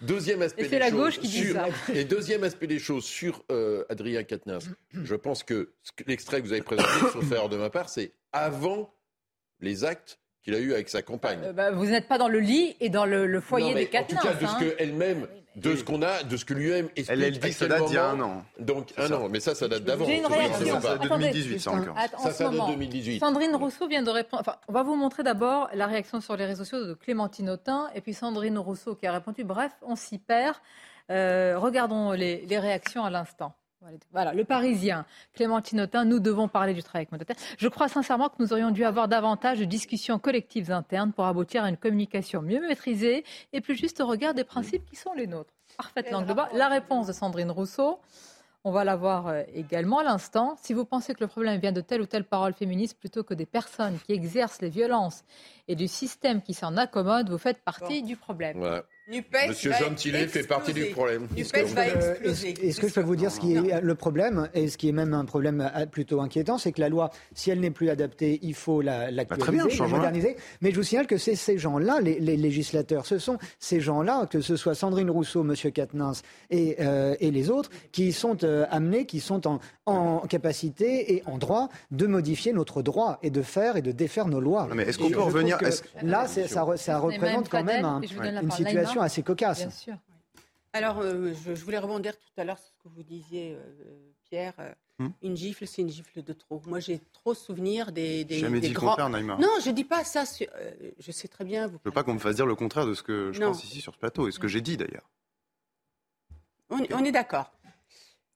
[0.00, 0.68] Deuxième aspect.
[0.70, 1.63] c'est la gauche qui dit ça.
[1.94, 5.70] Et deuxième aspect des choses sur euh, Adrien Quatennens, je pense que
[6.06, 8.92] l'extrait que vous avez présenté, sauf faire de ma part, c'est avant
[9.60, 11.40] les actes qu'il a eu avec sa compagne.
[11.42, 14.18] Euh, bah, vous n'êtes pas dans le lit et dans le, foyer des Quatennens.
[14.18, 14.74] En tout cas, de ce hein.
[14.76, 17.10] qu'elle-même de ce qu'on a, de ce que lui-même explique.
[17.10, 18.44] Elle, elle dit que ça date d'il y a un an.
[18.58, 20.04] Donc un an, mais ça, ça date d'avant.
[20.04, 20.80] J'ai une réaction.
[20.80, 21.96] Ça, de 2018, ça encore.
[22.18, 23.20] ça, ça date de 2018.
[23.20, 24.40] Sandrine Rousseau vient de répondre.
[24.40, 27.88] Enfin, on va vous montrer d'abord la réaction sur les réseaux sociaux de Clémentine Autain
[27.94, 29.44] et puis Sandrine Rousseau qui a répondu.
[29.44, 30.56] Bref, on s'y perd.
[31.10, 33.54] Euh, regardons les, réactions à l'instant.
[34.12, 37.36] Voilà, le Parisien, Clémentine Autain, nous devons parler du travail communautaire.
[37.58, 41.64] Je crois sincèrement que nous aurions dû avoir davantage de discussions collectives internes pour aboutir
[41.64, 45.26] à une communication mieux maîtrisée et plus juste au regard des principes qui sont les
[45.26, 45.52] nôtres.
[45.76, 46.48] Parfaite langue de bas.
[46.54, 48.00] La réponse de Sandrine Rousseau.
[48.66, 50.56] On va la voir euh, également à l'instant.
[50.62, 53.34] Si vous pensez que le problème vient de telle ou telle parole féministe plutôt que
[53.34, 55.22] des personnes qui exercent les violences
[55.68, 58.82] et du système qui s'en accommode, vous faites partie du problème.
[59.06, 61.28] Monsieur Jean Tillet fait partie du problème.
[61.36, 64.92] Est-ce que, je peux vous dire ce qui est le problème, et ce qui est
[64.92, 68.54] même un problème plutôt inquiétant, c'est que la loi, si elle n'est plus adaptée, il
[68.54, 70.36] faut la, l'actualiser, la moderniser.
[70.62, 74.40] Mais je vous signale que c'est ces gens-là, les, législateurs, ce sont ces gens-là, que
[74.40, 79.04] ce soit Sandrine Rousseau, Monsieur Quatennens et, euh, et les autres, qui sont euh, amenés,
[79.04, 83.76] qui sont en, en, capacité et en droit de modifier notre droit et de faire
[83.76, 84.66] et de défaire nos lois.
[84.74, 85.58] mais est-ce qu'on peut revenir
[86.02, 87.84] Là, ça, ça représente quand même
[88.42, 89.60] une situation assez cocasse.
[89.60, 89.96] Bien sûr.
[90.72, 94.54] Alors, euh, je, voulais rebondir tout à l'heure sur ce que vous disiez, euh, Pierre.
[94.58, 96.62] Euh, hmm une gifle, c'est une gifle de trop.
[96.66, 99.08] Moi, j'ai trop souvenir des, des, Jamais des dit grands.
[99.08, 99.36] Naïma.
[99.40, 100.24] Non, je dis pas ça.
[100.98, 101.66] je sais très bien.
[101.66, 101.78] Vous...
[101.84, 103.80] Je veux pas qu'on me fasse dire le contraire de ce que je pense ici
[103.80, 105.10] sur ce plateau et ce que j'ai dit d'ailleurs.
[106.70, 107.52] On, on, est d'accord.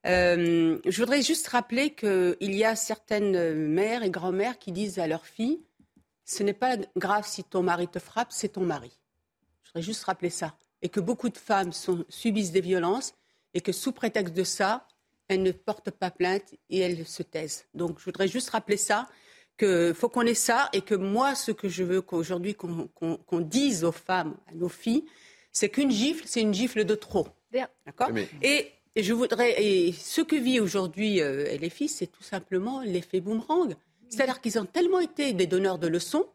[0.05, 5.27] je voudrais juste rappeler qu'il y a certaines mères et grand-mères qui disent à leurs
[5.27, 5.61] filles
[6.29, 8.92] ce n'est pas grave si ton mari te frappe, c'est ton mari.
[9.79, 11.71] Je voudrais juste rappeler ça et que beaucoup de femmes
[12.09, 13.14] subissent des violences
[13.55, 14.87] et que sous prétexte de ça,
[15.29, 17.67] elles ne portent pas plainte et elles se taisent.
[17.75, 19.09] Donc je voudrais juste rappeler ça,
[19.59, 23.85] qu'il faut qu'on ait ça et que moi, ce que je veux qu'aujourd'hui qu'on dise
[23.85, 25.05] aux femmes, à nos filles,
[25.53, 27.29] c'est qu'une gifle, c'est une gifle de trop.
[27.87, 28.11] D'accord
[28.43, 33.21] et, je voudrais, et ce que vit aujourd'hui euh, les filles, c'est tout simplement l'effet
[33.21, 33.77] boomerang.
[34.09, 36.27] C'est-à-dire qu'ils ont tellement été des donneurs de leçons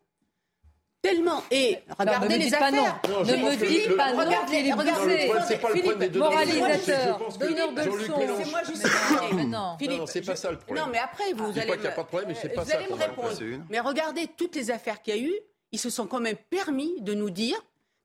[1.04, 1.44] Tellement.
[1.52, 3.02] Et regardez les affaires.
[3.10, 3.24] Non.
[3.26, 5.32] ne me dites pas non, regardez, regardez.
[5.46, 8.22] C'est pas le problème des moralisateur, donneur de leçons.
[8.38, 8.88] C'est moi juste.
[9.48, 10.86] non, non, c'est pas ça le problème.
[10.86, 11.62] Non, mais après vous allez.
[11.62, 12.78] Je pas qu'il n'y a pas de problème, mais c'est pas ça.
[12.78, 13.66] Vous allez me répondre.
[13.70, 15.34] Mais regardez toutes les affaires qu'il y a eu.
[15.74, 17.58] Ils se sont quand même permis de nous dire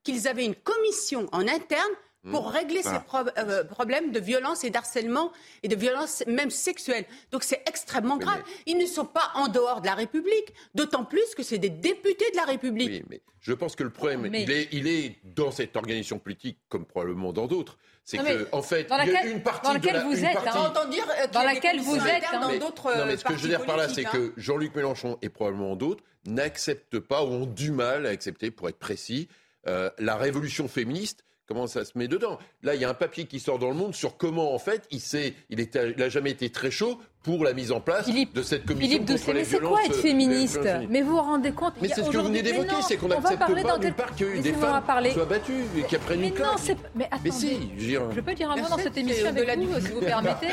[0.02, 1.92] qu'ils avaient une commission en interne
[2.31, 2.52] pour mmh.
[2.52, 2.96] régler ces
[3.38, 7.04] euh, problèmes de violence et d'harcèlement et de violence même sexuelle.
[7.31, 8.42] Donc c'est extrêmement grave.
[8.66, 12.31] Ils ne sont pas en dehors de la République, d'autant plus que c'est des députés
[12.33, 12.88] de la République.
[12.88, 16.59] Oui, mais je pense que le problème, il, est, il est dans cette organisation politique
[16.68, 17.78] comme probablement dans d'autres.
[18.04, 20.87] C'est que, en fait, il y a une partie dans laquelle de vous êtes, hein.
[20.90, 22.96] dire euh, dans laquelle vous êtes, dans d'autres.
[22.96, 24.33] Non, mais ce que je veux dire par là, c'est que hein.
[24.37, 28.78] Jean-Luc Mélenchon et probablement d'autres n'acceptent pas ou ont du mal à accepter, pour être
[28.78, 29.28] précis,
[29.66, 32.38] euh, la révolution féministe comment ça se met dedans.
[32.62, 34.87] Là, il y a un papier qui sort dans le monde sur comment, en fait,
[34.90, 38.64] il s'est, il n'a jamais été très chaud pour la mise en place de cette
[38.64, 42.02] commission Philippe contre mais c'est quoi être féministe Mais vous vous rendez compte Mais c'est
[42.02, 45.24] ce que vous venez d'évoquer, c'est qu'on n'accepte pas nulle part que des femmes soient
[45.24, 46.48] battues et qu'elles prennent une claque.
[46.94, 49.92] Mais attendez, mais si, je peux dire un mot dans cette émission avec vous, si
[49.92, 50.48] vous permettez.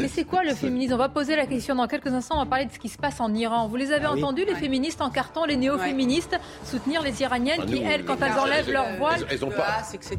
[0.00, 0.94] Mais c'est quoi le féminisme?
[0.94, 2.98] On va poser la question dans quelques instants, on va parler de ce qui se
[2.98, 3.68] passe en Iran.
[3.68, 7.66] Vous les avez ah entendus, les féministes en carton, les néo-féministes, soutenir les Iraniennes bah,
[7.66, 9.24] qui, elles, quand elles enlèvent leur voile...
[9.30, 9.82] Elles ont pas...
[9.92, 10.18] etc.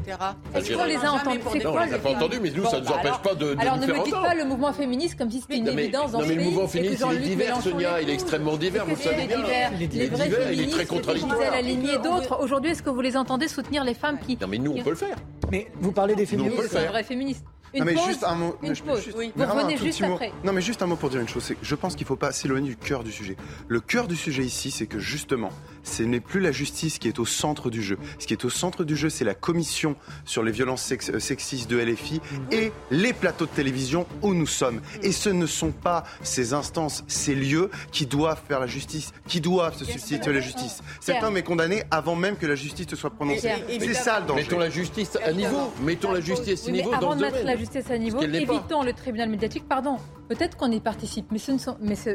[0.54, 1.38] Est-ce qu'on les a entendus?
[1.64, 3.78] Non, on les a pas entendus, mais nous, ça ne nous empêche pas de Alors
[3.78, 6.38] ne me dites pas le mouvement féministe comme si c'était une évidence dans ce pays
[6.38, 8.00] mouvement féministe, il est divers, Sonia.
[8.02, 9.38] Il est extrêmement divers, vous savez bien.
[9.74, 11.40] Il est divers, il est très contradictoire.
[11.40, 12.40] à la lignée d'autres.
[12.40, 14.38] Aujourd'hui, est-ce que vous les entendez soutenir les femmes qui.
[14.40, 15.16] Non, mais nous, on peut le faire.
[15.50, 16.68] Mais vous parlez des féministes.
[16.70, 17.44] C'est un vrai féministe.
[17.76, 18.56] Une non, mais pause, juste un mot.
[18.62, 19.04] Une pause.
[19.04, 19.32] Juste, oui.
[19.36, 20.32] Vous revenez juste après.
[20.44, 21.44] Non, mais juste un mot pour dire une chose.
[21.44, 23.36] C'est je pense qu'il ne faut pas s'éloigner du cœur du sujet.
[23.68, 25.50] Le cœur du sujet ici, c'est que justement,
[25.82, 27.98] ce n'est plus la justice qui est au centre du jeu.
[28.18, 31.68] Ce qui est au centre du jeu, c'est la commission sur les violences euh, sexistes
[31.68, 34.80] de LFI et les plateaux de télévision où nous sommes.
[35.02, 39.42] Et ce ne sont pas ces instances, ces lieux qui doivent faire la justice, qui
[39.42, 40.82] doivent se substituer à la justice.
[41.00, 43.52] Cet homme est condamné avant même que la justice soit prononcée.
[43.68, 44.42] C'est ça le danger.
[44.42, 45.72] Mettons la justice à niveau.
[45.82, 49.68] Mettons la justice à niveau dans mettre la justice à niveau, évitons le tribunal médiatique.
[49.68, 49.96] Pardon,
[50.28, 52.10] peut-être qu'on y participe, mais ce ne sont, mais ce,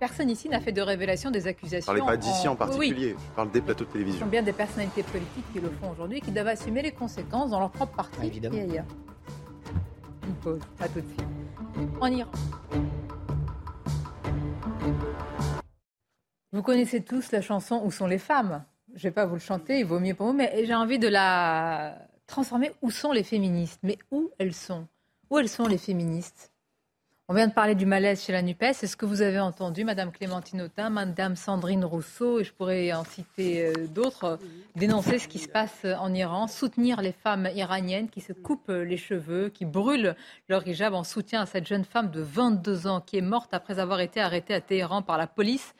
[0.00, 1.92] Personne ici n'a fait de révélation des accusations.
[1.92, 4.18] Je ne parle pas d'ici en, particulier, je parle des plateaux de télévision.
[4.18, 6.90] Ce sont bien des personnalités politiques qui le font aujourd'hui et qui doivent assumer les
[6.90, 8.56] conséquences dans leur propre parti Évidemment.
[8.56, 8.84] et ailleurs.
[10.26, 11.24] Une pause, à tout de suite.
[12.00, 12.30] En Iran.
[16.52, 18.64] Vous connaissez tous la chanson Où sont les femmes?
[18.94, 20.98] Je ne vais pas vous le chanter, il vaut mieux pour vous, mais j'ai envie
[20.98, 22.72] de la transformer.
[22.82, 23.80] Où sont les féministes?
[23.82, 24.86] Mais où elles sont?
[25.30, 26.50] Où elles sont les féministes?
[27.26, 28.82] On vient de parler du malaise chez la NUPES.
[28.82, 33.04] Est-ce que vous avez entendu Madame Clémentine Autain, Madame Sandrine Rousseau, et je pourrais en
[33.04, 34.38] citer euh, d'autres,
[34.76, 38.98] dénoncer ce qui se passe en Iran, soutenir les femmes iraniennes qui se coupent les
[38.98, 40.16] cheveux, qui brûlent
[40.50, 43.78] leur hijab en soutien à cette jeune femme de 22 ans qui est morte après
[43.78, 45.74] avoir été arrêtée à Téhéran par la police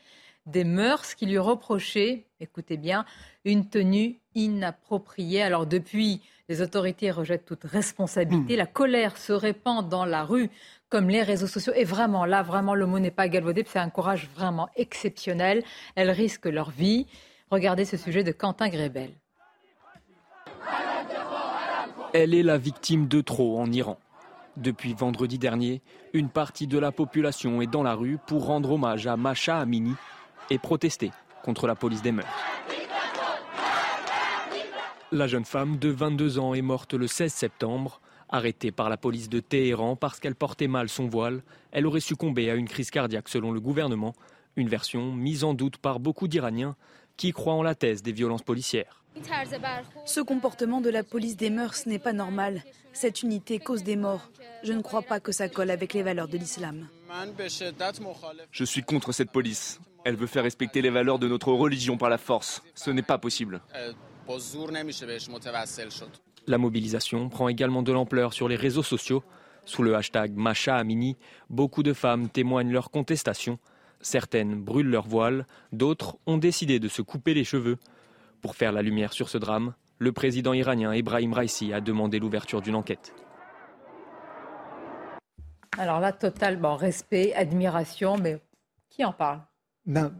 [0.46, 3.04] des mœurs qui lui reprochaient, écoutez bien,
[3.44, 5.42] une tenue inappropriée.
[5.42, 8.54] Alors depuis, les autorités rejettent toute responsabilité.
[8.54, 8.58] Hmm.
[8.58, 10.50] La colère se répand dans la rue
[10.88, 11.72] comme les réseaux sociaux.
[11.74, 13.64] Et vraiment, là, vraiment, le mot n'est pas galvaudé.
[13.66, 15.64] C'est un courage vraiment exceptionnel.
[15.94, 17.06] Elles risquent leur vie.
[17.50, 19.10] Regardez ce sujet de Quentin Grébel.
[22.12, 23.98] Elle est la victime de trop en Iran.
[24.56, 29.08] Depuis vendredi dernier, une partie de la population est dans la rue pour rendre hommage
[29.08, 29.94] à Masha Amini
[30.48, 31.10] et protester
[31.42, 32.26] contre la police des mœurs.
[35.14, 38.00] La jeune femme de 22 ans est morte le 16 septembre
[38.30, 42.50] Arrêtée par la police de Téhéran parce qu'elle portait mal son voile, elle aurait succombé
[42.50, 44.12] à une crise cardiaque selon le gouvernement,
[44.56, 46.74] une version mise en doute par beaucoup d'Iraniens
[47.16, 49.04] qui croient en la thèse des violences policières.
[50.04, 52.64] Ce comportement de la police des mœurs n'est pas normal.
[52.92, 54.32] Cette unité cause des morts.
[54.64, 56.88] Je ne crois pas que ça colle avec les valeurs de l'islam.
[58.50, 59.78] Je suis contre cette police.
[60.04, 62.64] Elle veut faire respecter les valeurs de notre religion par la force.
[62.74, 63.62] Ce n'est pas possible.
[66.46, 69.22] La mobilisation prend également de l'ampleur sur les réseaux sociaux.
[69.64, 71.16] Sous le hashtag Macha Amini,
[71.48, 73.58] beaucoup de femmes témoignent leur contestation.
[74.00, 77.78] Certaines brûlent leur voile, d'autres ont décidé de se couper les cheveux.
[78.42, 82.60] Pour faire la lumière sur ce drame, le président iranien Ebrahim Raisi a demandé l'ouverture
[82.60, 83.14] d'une enquête.
[85.78, 88.40] Alors là, totalement respect, admiration, mais
[88.90, 89.40] qui en parle?
[89.86, 90.14] Ben,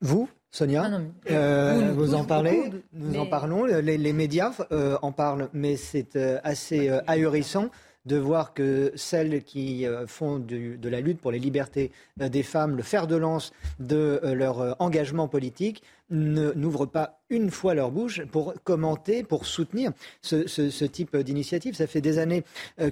[0.00, 0.28] Vous?
[0.54, 6.14] Sonia, euh, vous, en parlez, nous en parlons, les, médias euh, en parlent, mais c'est
[6.14, 7.70] euh, assez ahurissant
[8.04, 12.82] de voir que celles qui font de la lutte pour les libertés des femmes le
[12.82, 19.22] fer de lance de leur engagement politique n'ouvrent pas une fois leur bouche pour commenter,
[19.22, 21.76] pour soutenir ce, ce type d'initiative.
[21.76, 22.42] Ça fait des années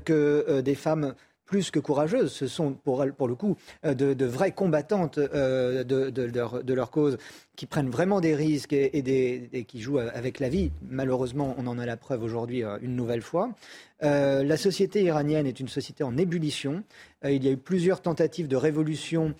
[0.05, 1.15] que des femmes
[1.51, 2.33] plus que courageuses.
[2.33, 7.19] Ce sont pour, pour le coup de, vraies combattantes euh, de, leur, cause
[7.61, 10.73] qui prennent vraiment des risques et, qui jouent avec la vie.
[10.81, 13.51] Malheureusement, on en a la preuve aujourd'hui euh, une nouvelle fois.
[14.01, 16.85] la société iranienne est une société en ébullition.
[17.23, 19.35] il y a eu plusieurs tentatives de révolution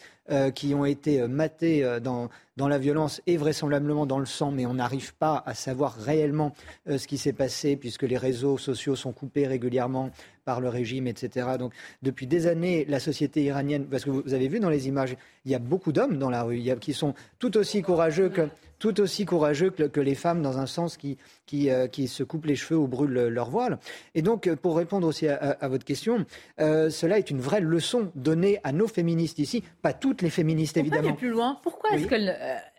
[0.55, 2.29] qui ont été matées dans,
[2.69, 6.53] la violence et vraisemblablement dans le sang, mais on n'arrive pas à savoir réellement
[6.87, 10.11] ce qui s'est passé puisque les réseaux sociaux sont coupés régulièrement
[10.45, 11.47] par le régime, etc.
[11.61, 15.17] Donc depuis des années, la société iranienne, parce que vous avez vu dans les images,
[15.45, 18.49] il y a beaucoup d'hommes dans la rue qui sont tout aussi courageux que
[18.81, 22.47] tout aussi courageux que, les femmes dans un sens qui, qui, euh, qui, se coupent
[22.47, 23.79] les cheveux ou brûlent leur voile.
[24.15, 26.25] Et donc, euh, pour répondre aussi à, votre question,
[26.61, 30.79] euh, cela est une vraie leçon donnée à nos féministes ici, pas toutes les féministes
[30.79, 31.09] évidemment.
[31.09, 31.59] Aller plus loin.
[31.63, 32.35] Pourquoi est-ce qu'elles,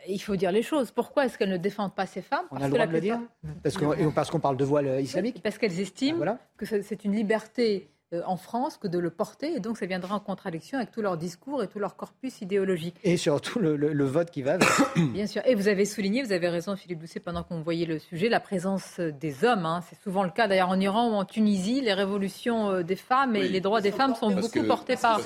[0.08, 0.92] il faut dire les choses.
[0.92, 2.46] Pourquoi est-ce qu'elles ne défendent pas ces femmes?
[2.50, 3.20] On a le droit de le dire.
[3.64, 5.42] Parce qu'on, parce qu'on parle de voile islamique.
[5.44, 9.56] Parce qu'elles estiment que c'est une liberté euh, en France que de le porter.
[9.56, 12.96] Et donc, ça viendra en contradiction avec tout leur discours et tout leur corpus idéologique.
[13.04, 14.68] Et surtout le, vote qui va avec.
[15.14, 15.42] Bien sûr.
[15.46, 18.40] Et vous avez souligné, vous avez raison, Philippe Doucet, pendant qu'on voyait le sujet, la
[18.40, 19.66] présence des hommes.
[19.66, 19.82] Hein.
[19.90, 23.36] C'est souvent le cas, d'ailleurs, en Iran ou en Tunisie, les révolutions euh, des femmes
[23.36, 25.20] et les droits des femmes sont beaucoup portés par,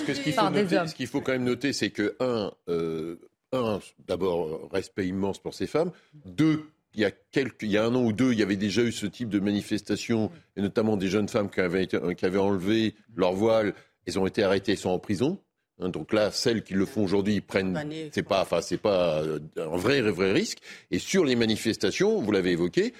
[0.51, 0.87] des hommes.
[0.87, 3.15] Ce qu'il faut quand même noter, c'est que, un, euh,
[3.51, 5.91] un d'abord, respect immense pour ces femmes.
[6.25, 6.65] Deux,
[6.95, 8.81] il y, a quelques, il y a un an ou deux, il y avait déjà
[8.81, 12.95] eu ce type de manifestation, et notamment des jeunes femmes qui avaient, qui avaient enlevé
[13.15, 13.73] leur voile.
[14.07, 15.39] Elles ont été arrêtées, elles sont en prison.
[15.79, 17.77] Hein, donc là, celles qui le font aujourd'hui prennent,
[18.11, 20.59] c'est pas, enfin, c'est pas euh, un vrai, vrai risque.
[20.89, 22.93] Et sur les manifestations, vous l'avez évoqué,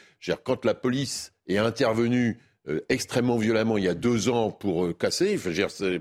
[0.43, 4.93] quand la police est intervenue euh, extrêmement violemment il y a deux ans pour euh,
[4.93, 5.51] casser, enfin,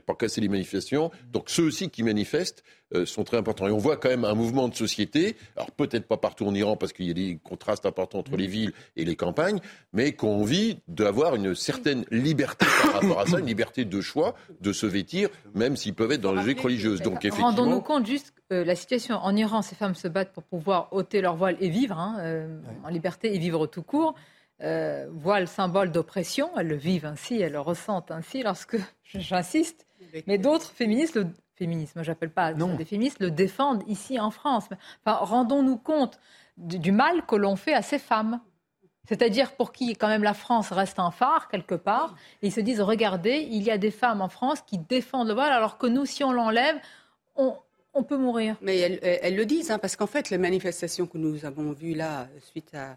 [0.07, 1.11] pour casser les manifestations.
[1.31, 3.67] Donc ceux aussi qui manifestent euh, sont très importants.
[3.69, 6.77] Et on voit quand même un mouvement de société, alors peut-être pas partout en Iran
[6.79, 9.61] parce qu'il y a des contrastes importants entre les villes et les campagnes,
[9.93, 14.35] mais qu'on vit d'avoir une certaine liberté par rapport à ça, une liberté de choix,
[14.63, 17.03] de se vêtir, même s'ils peuvent être dans la logique religieuse.
[17.03, 17.49] Donc effectivement.
[17.49, 21.37] Rendons-nous compte juste la situation en Iran, ces femmes se battent pour pouvoir ôter leur
[21.37, 22.47] voile et vivre hein,
[22.85, 24.15] en liberté et vivre tout court.
[24.65, 29.87] Euh, voient le symbole d'oppression, elles le vivent ainsi, elles le ressentent ainsi lorsque, j'insiste,
[30.27, 34.65] mais d'autres féministes, le féminisme, j'appelle pas des féministes, le défendent ici en France.
[35.05, 36.19] Enfin, rendons-nous compte
[36.57, 38.41] du, mal que l'on fait à ces femmes.
[39.07, 42.61] C'est-à-dire pour qui quand même la France reste un phare quelque part, et ils se
[42.61, 45.87] disent, regardez, il y a des femmes en France qui défendent le voile, alors que
[45.87, 46.77] nous, si on l'enlève,
[47.37, 47.55] on,
[48.09, 48.57] peut mourir.
[48.63, 52.29] Mais elles, le disent, hein, parce qu'en fait, les manifestations que nous avons vues là,
[52.41, 52.97] suite à,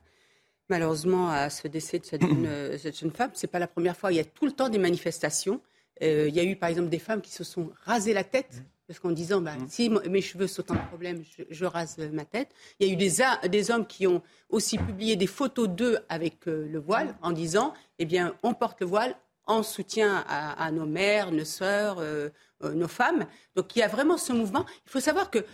[0.69, 3.31] malheureusement à ce décès de cette jeune, euh, cette jeune femme.
[3.33, 4.11] C'est pas la première fois.
[4.11, 5.61] Il y a tout le temps des manifestations.
[6.01, 8.63] Euh, il y a eu par exemple des femmes qui se sont rasées la tête.
[8.87, 9.67] Parce qu'en disant, bah, mm.
[9.67, 12.49] si mes cheveux sont un problème, je, rase ma tête.
[12.79, 16.47] Il y a eu des, des hommes qui ont aussi publié des photos d'eux avec
[16.47, 20.85] euh, le voile en disant, eh bien, on porte le voile en soutien à, nos
[20.85, 22.03] mères, nos sœurs,
[22.61, 23.25] nos femmes.
[23.55, 24.65] Donc il y a vraiment ce mouvement.
[24.85, 25.45] Il faut savoir que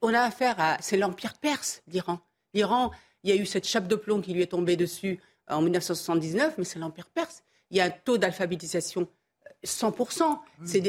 [0.00, 2.20] on a affaire à, c'est l'empire perse, l'Iran.
[2.54, 2.92] L'Iran,
[3.24, 5.62] il y a eu cette chape de plomb qui lui est tombée dessus euh, en
[5.62, 7.42] 1979, mais c'est l'Empire perse.
[7.70, 9.08] Il y a un taux d'alphabétisation
[9.64, 10.22] 100%.
[10.22, 10.36] Euh,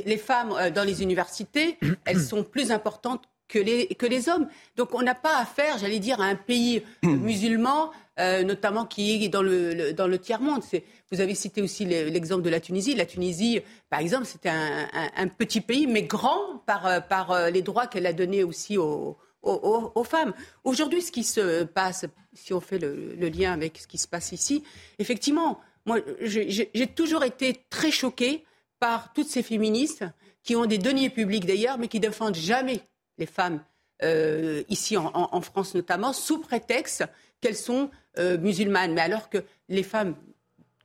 [0.05, 4.47] les femmes euh, dans les universités, elles sont plus importantes que les, que les hommes.
[4.75, 9.41] Donc on n'a pas affaire, j'allais dire, à un pays musulman, notamment qui est dans
[9.41, 10.63] le, dans le tiers-monde.
[11.11, 12.95] Vous avez cité aussi l'exemple de la Tunisie.
[12.95, 17.87] La Tunisie, par exemple, c'était un, un, petit pays, mais grand par, par les droits
[17.87, 20.33] qu'elle a donnés aussi aux, aux, femmes.
[20.63, 24.31] Aujourd'hui, ce qui se passe, si on fait le, lien avec ce qui se passe
[24.31, 24.63] ici,
[24.99, 28.45] effectivement, moi, j'ai toujours été très choquée
[28.79, 30.05] par toutes ces féministes
[30.43, 32.81] qui ont des deniers publics d'ailleurs, mais qui défendent jamais
[33.17, 33.63] les femmes,
[34.01, 37.05] euh, ici en, France notamment, sous prétexte
[37.41, 38.93] qu'elles sont euh, musulmanes.
[38.93, 40.15] Mais alors que les femmes,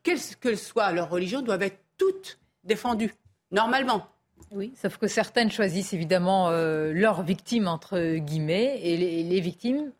[0.03, 3.15] quelle que soit leur religion, doivent être toutes défendues,
[3.51, 4.09] normalement.
[4.51, 9.93] Oui, sauf que certaines choisissent évidemment euh, leurs victimes, entre guillemets, et les, victimes,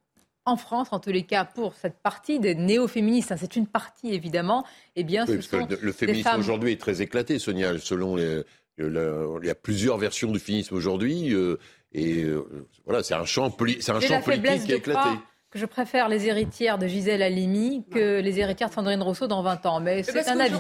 [0.45, 4.15] en France, en tous les cas, pour cette partie des néo-féministes, hein, c'est une partie
[4.15, 4.65] évidemment,
[4.97, 8.43] eh bien, ce sont le, féminisme aujourd'hui est très éclaté, Sonia, selon les,
[8.79, 11.59] il y a plusieurs versions du féminisme aujourd'hui, euh,
[11.93, 15.11] et euh, voilà, c'est un champ, c'est un champ politique qui est éclaté
[15.51, 19.43] que je préfère les héritières de Gisèle Halimi que les héritières de Sandrine Rousseau dans
[19.43, 19.81] 20 ans.
[19.81, 20.57] Mais c'est un, avis.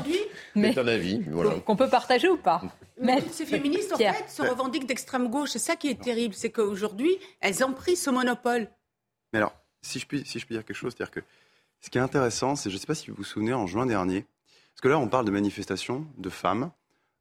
[0.55, 1.23] C'est un avis.
[1.29, 1.57] Voilà.
[1.61, 2.63] Qu'on peut partager ou pas.
[3.01, 5.51] Mais ces féministes, en fait, se revendiquent d'extrême gauche.
[5.51, 6.35] C'est ça qui est terrible.
[6.35, 8.69] C'est qu'aujourd'hui, elles ont pris ce monopole.
[9.33, 11.21] Mais alors, si je puis, si je puis dire quelque chose, c'est-à-dire que
[11.81, 13.87] ce qui est intéressant, c'est, je ne sais pas si vous vous souvenez, en juin
[13.87, 14.25] dernier,
[14.75, 16.71] parce que là, on parle de manifestations de femmes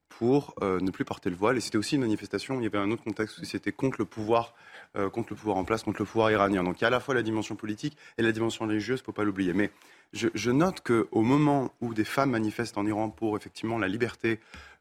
[0.10, 1.58] pour euh, ne plus porter le voile.
[1.58, 4.06] Et c'était aussi une manifestation, il y avait un autre contexte où c'était contre le
[4.06, 4.56] pouvoir,
[4.96, 6.64] euh, contre le pouvoir en place, contre le pouvoir iranien.
[6.64, 9.04] Donc il y a à la fois la dimension politique et la dimension religieuse, il
[9.04, 9.54] ne faut pas l'oublier.
[9.54, 9.72] Mais
[10.14, 14.40] je, je note qu'au moment où des femmes manifestent en Iran pour effectivement la liberté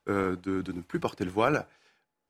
[0.08, 1.66] euh, de, ne plus porter le voile,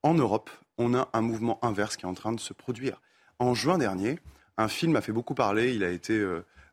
[0.02, 3.00] en Europe, on a un mouvement inverse qui est en train de se produire.
[3.38, 4.18] En juin dernier,
[4.56, 6.24] un film a fait beaucoup parler, il a été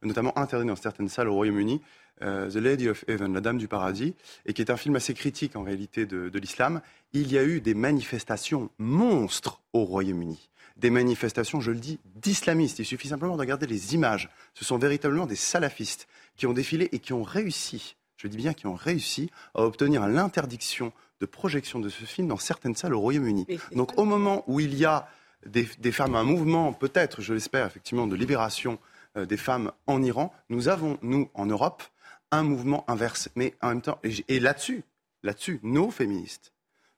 [0.01, 1.81] notamment interdit dans certaines salles au Royaume-Uni,
[2.21, 5.13] euh, The Lady of Heaven, La Dame du Paradis, et qui est un film assez
[5.13, 10.49] critique en réalité de, l'islam, il y a eu des manifestations monstres au Royaume-Uni.
[10.75, 12.79] Des manifestations, je le dis, d'islamistes.
[12.79, 14.29] Il suffit simplement de regarder les images.
[14.53, 18.53] Ce sont véritablement des salafistes qui ont défilé et qui ont réussi, je dis bien
[18.53, 22.99] qui ont réussi, à obtenir l'interdiction de projection de ce film dans certaines salles au
[22.99, 23.45] Royaume-Uni.
[23.73, 25.07] Donc au moment où il y a
[25.45, 28.79] des, femmes, un mouvement, peut-être, je l'espère, effectivement, de libération
[29.17, 31.83] euh, des femmes en Iran, nous avons, nous, en Europe,
[32.31, 33.29] un mouvement inverse.
[33.35, 34.83] Mais en même temps, et, là-dessus,
[35.21, 36.53] là-dessus, nos féministes,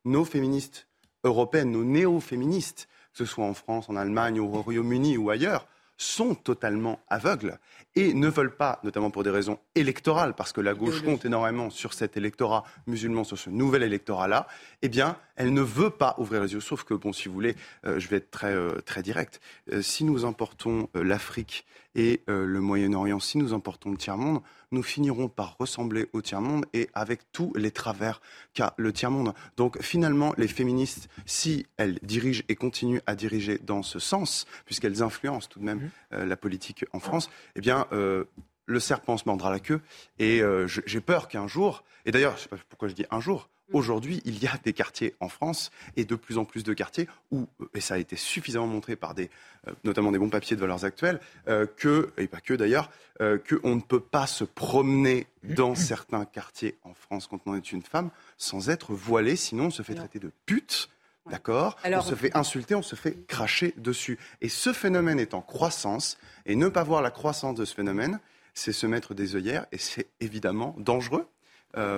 [0.06, 0.88] nos féministes
[1.24, 6.36] européennes, nos néo-féministes, que ce soit en France, en Allemagne, au Royaume-Uni ou ailleurs, sont
[6.36, 7.58] totalement aveugles
[7.96, 11.70] et ne veulent pas, notamment pour des raisons électorales, parce que la gauche compte énormément
[11.70, 14.48] sur cet électorat musulman, sur ce nouvel électorat-là,
[14.82, 16.60] eh bien, elle ne veut pas ouvrir les yeux.
[16.60, 19.40] Sauf que, bon, si vous voulez, euh, je vais être très, euh, très direct.
[19.72, 24.42] Euh, si nous importons l'Afrique et le Moyen-Orient, si nous importons le tiers-monde,
[24.72, 28.22] nous finirons par ressembler au tiers-monde et avec tous les travers
[28.54, 29.34] qu'a le tiers-monde.
[29.58, 35.02] Donc finalement, les féministes, si elles dirigent et continuent à diriger dans ce sens, puisqu'elles
[35.02, 36.24] influencent tout de même mmh.
[36.24, 39.82] la politique en France, eh bien, le serpent se mordra la queue.
[40.20, 43.20] Et j'ai peur qu'un jour, et d'ailleurs, je ne sais pas pourquoi je dis un
[43.22, 43.50] jour.
[43.74, 47.08] Aujourd'hui, il y a des quartiers en France et de plus en plus de quartiers
[47.32, 49.32] où, et ça a été suffisamment montré par des,
[49.68, 52.92] euh, notamment des bons papiers de valeurs actuelles, euh, que, et pas que d'ailleurs,
[53.22, 55.78] euh, qu'on ne peut pas se promener dans mm.
[55.78, 59.82] certains quartiers en France quand on est une femme sans être voilée, sinon on se
[59.82, 60.90] fait traiter de pute.
[61.28, 61.76] D'accord?
[61.84, 64.20] On se fait insulter, on se fait cracher dessus.
[64.42, 68.20] Et ce phénomène est en croissance, et ne pas voir la croissance de ce phénomène,
[68.54, 71.26] c'est se mettre des œillères, et c'est évidemment dangereux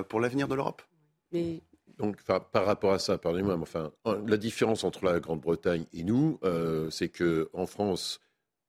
[0.08, 0.82] pour l'avenir de l'Europe.
[1.98, 6.90] Donc, par rapport à ça, pardonnez-moi, enfin, la différence entre la Grande-Bretagne et nous, euh,
[6.92, 8.20] c'est que en France,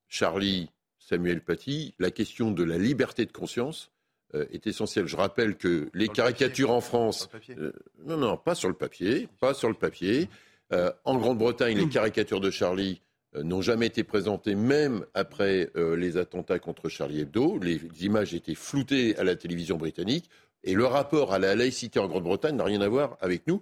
[0.07, 3.91] Charlie, Samuel Paty, la question de la liberté de conscience
[4.33, 5.05] euh, est essentielle.
[5.05, 7.71] Je rappelle que les caricatures en France, euh,
[8.03, 10.27] non, non, pas sur le papier, pas sur le papier.
[11.05, 13.01] en Grande-Bretagne, les caricatures de Charlie
[13.35, 17.59] n'ont jamais été présentées, même après les attentats contre Charlie Hebdo.
[17.59, 20.29] Les images étaient floutées à la télévision britannique.
[20.63, 23.61] Et le rapport à la laïcité en Grande-Bretagne n'a rien à voir avec nous.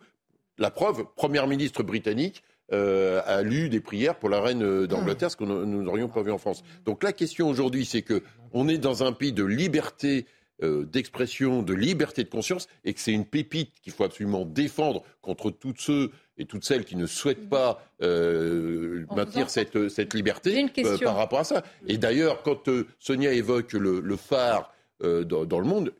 [0.57, 2.43] La preuve, Première ministre britannique
[2.73, 6.21] euh, a lu des prières pour la reine euh, d'Angleterre, ce que nous n'aurions pas
[6.21, 6.63] vu en France.
[6.83, 10.25] Donc la question aujourd'hui, c'est que on est dans un pays de liberté
[10.63, 15.03] euh, d'expression, de liberté de conscience, et que c'est une pépite qu'il faut absolument défendre
[15.21, 20.65] contre toutes ceux et toutes celles qui ne souhaitent pas maintenir cette, cette liberté
[21.01, 21.63] par rapport à ça.
[21.87, 22.69] Et d'ailleurs, quand
[22.99, 25.93] Sonia évoque le, phare dans, le monde,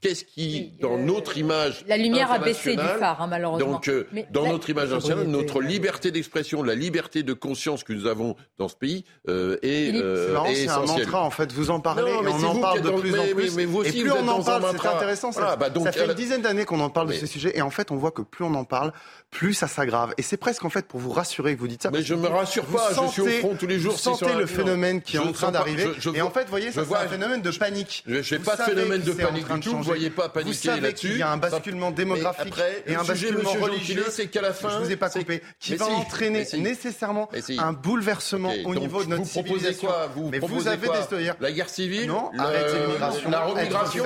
[0.00, 1.84] Qu'est-ce qui, dans euh, notre image.
[1.86, 3.72] La lumière a baissé du phare, hein, malheureusement.
[3.72, 8.06] Donc, euh, dans notre image nationale, notre liberté d'expression, la liberté de conscience que nous
[8.06, 11.52] avons dans ce pays euh, est, euh, C'est un mantra, en fait.
[11.52, 13.54] Vous en parlez et on en parle de plus en plus.
[13.56, 15.32] Mais, vous aussi, et plus on en parle, c'est intéressant.
[15.32, 17.52] ça bah fait une dizaine d'années qu'on en parle de ce sujet.
[17.58, 18.92] Et en fait, on voit que plus on en parle,
[19.30, 20.14] plus ça s'aggrave.
[20.16, 21.90] Et c'est presque, en fait, pour vous rassurer que vous dites ça.
[21.90, 22.88] Mais je me rassure pas.
[22.90, 23.92] Je suis au front tous les jours.
[23.92, 25.90] Vous sentez le phénomène qui est en train d'arriver.
[26.14, 28.02] Et en fait, vous voyez, c'est un phénomène de panique.
[28.06, 31.08] Je n'ai pas de phénomène de panique du tout voyez pas paniquer là-dessus.
[31.12, 32.54] Il y a un basculement démographique
[32.86, 34.04] et un basculement religieux.
[34.10, 37.28] C'est qu'à la fin, je vous ai pas coupé, qui va entraîner nécessairement
[37.58, 39.90] un bouleversement au niveau de notre civilisation.
[40.30, 44.04] Mais vous avez des La guerre civile, non Arrêtez l'immigration, la remigration,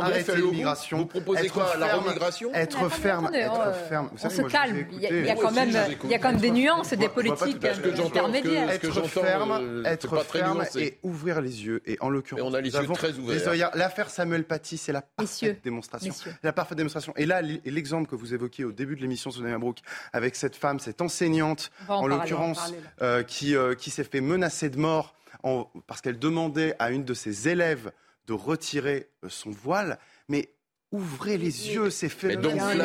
[0.00, 0.98] arrêtez l'immigration.
[0.98, 4.10] Vous proposez quoi La remigration Être ferme, être ferme.
[4.22, 4.86] On se calme.
[4.92, 5.70] Il y a quand même,
[6.04, 8.70] il y a quand même des nuances et des politiques intermédiaires.
[8.70, 11.82] Être ferme, être ferme et ouvrir les yeux.
[11.86, 13.70] Et en l'occurrence, on a les yeux très ouverts.
[13.74, 16.14] L'affaire Samuel Paty, c'est la parfaite démonstration.
[16.42, 17.12] La parfaite démonstration.
[17.16, 19.78] Et là, l'exemple que vous évoquiez au début de l'émission, Sonia Brook,
[20.12, 22.72] avec cette femme, cette enseignante, en, l'occurrence,
[23.02, 27.04] euh, qui, euh, qui s'est fait menacer de mort en, parce qu'elle demandait à une
[27.04, 27.92] de ses élèves
[28.26, 29.98] de retirer euh, son voile.
[30.28, 30.48] Mais
[30.94, 32.78] Ouvrez les yeux, ces phénomènes.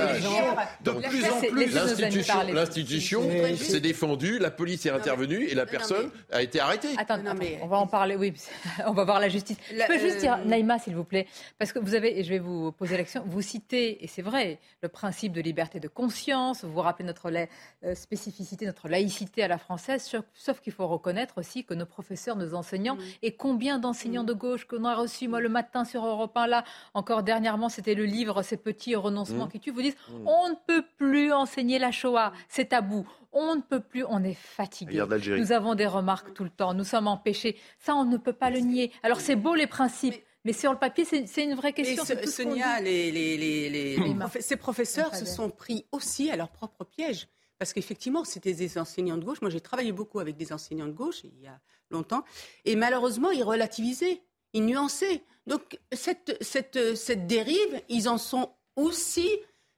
[0.84, 3.22] de plus en plus, l'institution
[3.56, 6.90] s'est défendue, la police est intervenue et la personne a été arrêtée.
[6.98, 7.20] Attends,
[7.62, 8.34] on va en parler, oui,
[8.88, 9.58] on va voir la justice.
[9.72, 11.28] je peux juste dire, euh, Naïma, s'il vous plaît,
[11.60, 14.58] parce que vous avez, et je vais vous poser l'action, vous citez, et c'est vrai,
[14.82, 19.48] le principe de liberté de conscience, vous vous rappelez notre euh, spécificité, notre laïcité à
[19.48, 23.02] la française, sauf qu'il faut reconnaître aussi que nos professeurs, nos enseignants, mm.
[23.22, 24.28] et combien d'enseignants mm.
[24.28, 26.64] de gauche qu'on a reçus, moi, le matin sur Europe 1, là,
[26.96, 29.52] encore dernièrement, c'était le livre Ces petits renoncements mmh.
[29.52, 30.28] qui tuent, vous disent mmh.
[30.28, 33.08] on ne peut plus enseigner la Shoah, c'est tabou.
[33.32, 35.04] On ne peut plus, on est fatigué.
[35.38, 37.58] Nous avons des remarques tout le temps, nous sommes empêchés.
[37.78, 38.92] Ça, on ne peut pas le nier.
[39.04, 40.16] Alors, c'est beau les principes.
[40.46, 40.54] Mais...
[40.54, 42.04] sur le papier, c'est une vraie question.
[42.04, 43.98] Et Sonia, les, les, les,
[44.40, 47.28] ces professeurs se sont pris aussi à leur propre piège.
[47.60, 49.42] Parce qu'effectivement, c'était des enseignants de gauche.
[49.42, 51.60] Moi, j'ai travaillé beaucoup avec des enseignants de gauche il y a
[51.92, 52.24] longtemps.
[52.64, 54.22] Et malheureusement, ils relativisaient,
[54.54, 55.24] ils nuançaient.
[55.48, 59.30] Donc cette, cette, cette dérive, ils en sont aussi,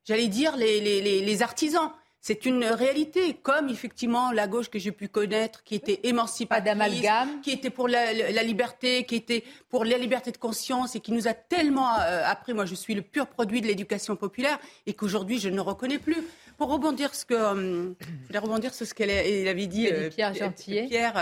[0.05, 1.91] j'allais dire, les, les, les artisans.
[2.23, 7.01] C'est une réalité, comme effectivement la gauche que j'ai pu connaître, qui était émancipatrice,
[7.41, 11.13] qui était pour la, la, liberté, qui était pour la liberté de conscience et qui
[11.13, 12.53] nous a tellement euh, appris.
[12.53, 16.23] Moi, je suis le pur produit de l'éducation populaire et qu'aujourd'hui, je ne reconnais plus.
[16.59, 17.89] Pour rebondir ce que, euh,
[18.29, 20.85] je rebondir sur ce qu'elle avait dit, euh, Pierre Gentillet.
[20.87, 21.15] Pierre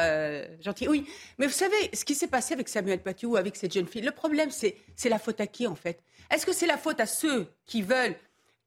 [0.59, 0.89] Gentil.
[0.89, 1.05] Oui,
[1.37, 4.01] mais vous savez, ce qui s'est passé avec Samuel Paty ou avec cette jeune fille,
[4.01, 4.75] le problème, c'est
[5.05, 6.03] la faute à qui en fait?
[6.29, 8.15] Est-ce que c'est la faute à ceux qui veulent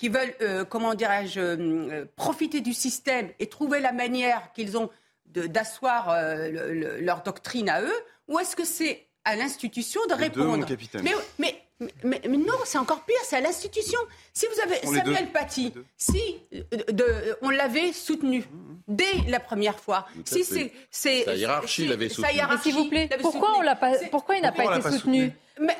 [0.03, 4.90] qui veulent, euh, comment dirais-je, euh, profiter du système et trouver la manière qu'ils ont
[5.26, 10.66] d'asseoir euh, leur doctrine à eux, ou est-ce que c'est à l'institution de répondre
[11.05, 11.55] mais, mais,
[12.03, 14.00] mais, mais, non, c'est encore pire, c'est à l'institution.
[14.32, 18.44] Si vous avez Samuel Paty, si de, on l'avait soutenu
[18.88, 22.32] dès la première fois, si c'est sa hiérarchie l'avait soutenu.
[22.61, 25.30] S'il vous plaît, pourquoi, on l'a pas, pourquoi il n'a pas été soutenu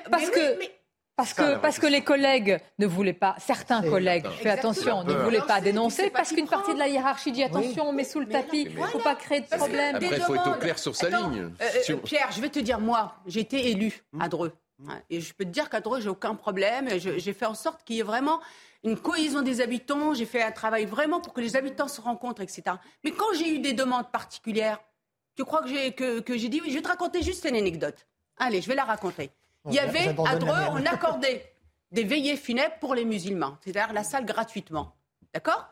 [0.09, 0.61] Parce que
[1.17, 5.43] parce que, parce que les collègues ne voulaient pas, certains collègues, fais attention, ne voulaient
[5.43, 8.67] pas dénoncer, parce qu'une partie de la hiérarchie dit attention, on met sous le tapis,
[8.71, 9.97] il ne faut pas créer de problème.
[9.97, 11.53] Après, il faut être au clair sur sa ligne.
[11.61, 14.53] Euh, Pierre, je vais te dire, moi, j'ai été élu à Dreux.
[15.11, 16.89] Et je peux te dire qu'à Dreux, j'ai aucun problème.
[16.99, 18.41] J'ai fait en sorte qu'il y ait vraiment
[18.83, 20.15] une cohésion des habitants.
[20.15, 22.63] J'ai fait un travail vraiment pour que les habitants se rencontrent, etc.
[23.05, 24.81] Mais quand j'ai eu des demandes particulières,
[25.37, 28.07] tu crois que j'ai que, que dit oui, je vais te raconter juste une anecdote.
[28.39, 29.31] Allez, je vais la raconter.
[29.67, 31.53] Il y avait à Dreux, on accordait
[31.93, 34.95] des veillées funèbres pour les musulmans, c'est-à-dire la salle gratuitement.
[35.33, 35.69] D'accord?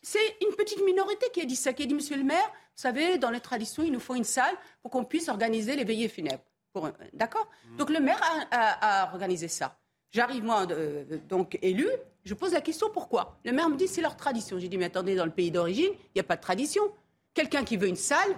[0.00, 2.82] C'est une petite minorité qui a dit ça, qui a dit Monsieur le maire, vous
[2.82, 6.08] savez, dans les traditions, il nous faut une salle pour qu'on puisse organiser les veillées
[6.08, 6.44] funèbres.
[7.12, 7.48] D'accord?
[7.72, 7.76] Mm.
[7.76, 8.20] Donc le maire
[8.50, 9.76] a, organisé ça.
[10.12, 10.66] J'arrive, moi,
[11.28, 11.88] donc élu,
[12.24, 13.38] je pose la question pourquoi?
[13.44, 14.58] Le maire me dit c'est leur tradition.
[14.58, 16.82] J'ai dit mais attendez, dans le pays d'origine, il n'y a pas de tradition.
[17.34, 18.36] Quelqu'un qui veut une salle,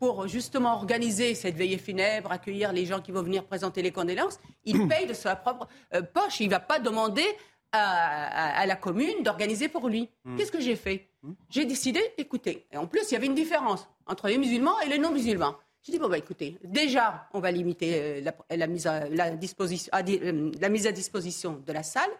[0.00, 4.40] pour justement organiser cette veillée funèbre, accueillir les gens qui vont venir présenter les condoléances,
[4.64, 6.40] il paye de sa propre euh, poche.
[6.40, 7.26] Il ne va pas demander
[7.72, 10.08] à, la commune d'organiser pour lui.
[10.24, 10.36] Hmm.
[10.36, 11.32] Qu'est-ce que j'ai fait hmm.
[11.50, 14.88] J'ai décidé, écoutez, et en plus, il y avait une différence entre les musulmans et
[14.88, 15.54] les non-musulmans.
[15.82, 19.92] J'ai dit, bon, bah, écoutez, déjà, on va limiter euh, la, mise à, la, disposition,
[19.94, 22.10] euh, la mise à disposition de la salle.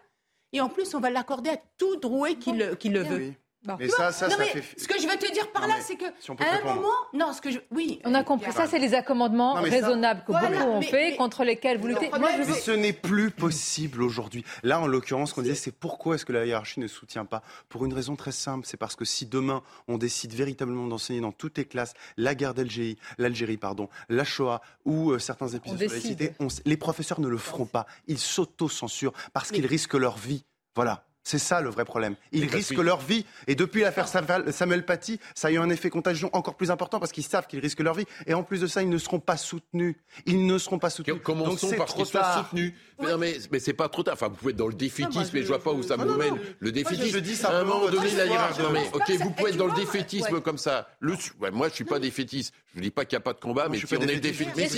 [0.53, 3.33] Et en plus, on va l'accorder à tout drouet qui le, qui le veut.
[3.79, 4.63] Mais ça, ça, ça fait...
[4.77, 7.41] Ce que je veux te dire par là, c'est que à un moment, non, ce
[7.41, 8.51] que je, oui, on a compris.
[8.51, 12.09] Ça, c'est les accommodements raisonnables que beaucoup ont fait, contre lesquels vous luttez.
[12.09, 14.43] Moi, je ce n'est plus possible aujourd'hui.
[14.63, 17.41] Là, en l'occurrence, ce qu'on disait, c'est pourquoi est-ce que la hiérarchie ne soutient pas?
[17.69, 21.31] Pour une raison très simple, c'est parce que si demain on décide véritablement d'enseigner dans
[21.31, 25.85] toutes les classes la guerre d'Algérie, l'Algérie, pardon, la Shoah ou euh, certains épisodes de
[25.85, 26.33] la cité,
[26.65, 27.85] les professeurs ne le feront pas.
[28.07, 30.45] Ils s'auto-censurent parce qu'ils risquent leur vie.
[30.75, 31.05] Voilà.
[31.23, 32.15] C'est ça le vrai problème.
[32.31, 33.25] Ils risquent leur vie.
[33.47, 37.11] Et depuis l'affaire Samuel Paty, ça a eu un effet contagion encore plus important parce
[37.11, 38.05] qu'ils savent qu'ils risquent leur vie.
[38.25, 39.95] Et en plus de ça, ils ne seront pas soutenus.
[40.25, 41.21] Ils ne seront pas soutenus.
[41.23, 42.73] Commençons Donc, par qu'ils soient soutenus.
[42.99, 44.15] Mais, mais, mais c'est pas trop tard.
[44.15, 46.35] Enfin, vous pouvez être dans le défaitisme, mais je vois pas où ça me mène.
[46.59, 47.13] Le défaitisme.
[47.13, 48.61] Je dis à un moment donné, la hiérarchie.
[48.71, 50.89] mais ok, vous pouvez être dans le défaitisme comme ça.
[50.99, 51.15] Le,
[51.51, 52.53] moi, je suis pas défaitiste.
[52.73, 54.77] Je ne dis pas qu'il n'y a pas de combat, mais si on est défaitiste,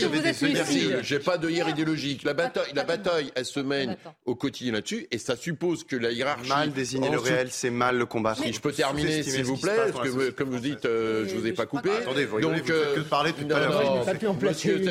[1.03, 2.23] j'ai pas de hier idéologique.
[2.23, 6.11] La bataille, la bataille, elle se mène au quotidien là-dessus, et ça suppose que la
[6.11, 6.32] hiérarchie.
[6.47, 8.35] Mal désigner le réel, c'est mal le combat.
[8.35, 11.45] Si je peux terminer, s'il vous plaît, parce que comme vous dites, euh, je vous
[11.45, 11.91] ai pas coupé.
[11.91, 14.05] Attendez, vous donc que de parler tout à l'heure.
[14.41, 14.81] Monsieur,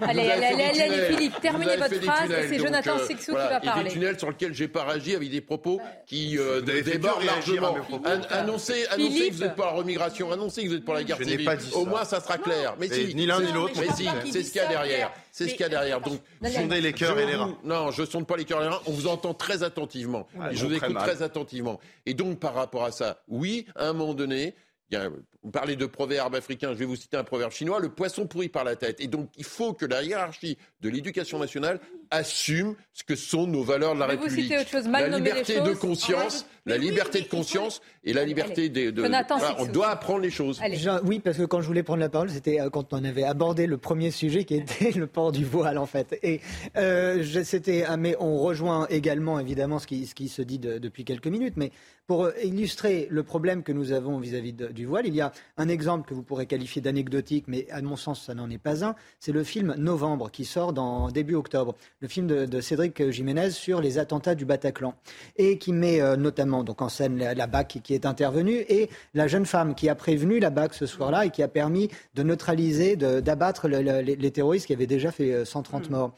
[0.00, 2.30] allez, allez, allez, Philippe, terminez votre phrase.
[2.48, 3.84] C'est Jonathan euh, Sixou qui va parler.
[3.84, 7.76] Des tunnels sur lesquels j'ai pas réagi avec des propos qui euh, débordent largement.
[8.30, 11.18] Annoncez, annoncez que vous êtes pour la remigration, annoncez que vous êtes pour la guerre
[11.18, 11.48] civile
[11.86, 12.74] moi, ça sera clair.
[12.78, 13.74] Mais si, ni l'un ni l'autre.
[13.78, 15.12] Mais si, c'est ce qu'il y a derrière.
[15.36, 16.00] C'est ce qu'il y a derrière.
[16.00, 17.58] Donc, sondez les cœurs et les reins.
[17.64, 18.80] Non, je sonde pas les cœurs et les reins.
[18.86, 20.28] On vous entend très attentivement.
[20.52, 21.80] je vous écoute très attentivement.
[22.06, 24.54] Et donc, par rapport à ça, oui, à un moment donné,
[25.44, 28.48] vous parlez de proverbes africains, je vais vous citer un proverbe chinois, le poisson pourrit
[28.48, 28.98] par la tête.
[29.00, 31.80] Et donc, il faut que la hiérarchie de l'éducation nationale
[32.10, 34.50] assume ce que sont nos valeurs de la République.
[34.50, 38.92] la liberté de conscience, la liberté de conscience et la liberté de...
[39.58, 40.60] on doit apprendre les choses.
[41.04, 43.66] oui, parce que quand je voulais prendre la parole, c'était euh, quand on avait abordé
[43.66, 46.18] le premier sujet qui était le port du voile, en fait.
[46.22, 46.40] Et
[46.76, 51.04] euh, c'était, ah, mais on rejoint également, évidemment, ce qui, ce qui se dit depuis
[51.04, 51.70] quelques minutes, mais
[52.06, 55.68] pour euh, illustrer le problème que nous avons vis-à-vis du voile, il y a un
[55.68, 58.94] exemple que vous pourrez qualifier d'anecdotique, mais à mon sens, ça n'en est pas un.
[59.20, 63.80] C'est le film Novembre qui sort dans début octobre, le film de, Cédric Jiménez sur
[63.80, 64.94] les attentats du Bataclan
[65.36, 69.28] et qui met euh, notamment donc en scène la, BAC qui est intervenue et la
[69.28, 72.96] jeune femme qui a prévenu la BAC ce soir-là et qui a permis de neutraliser,
[72.96, 76.14] d'abattre les, terroristes qui avaient déjà fait 130 euh, morts.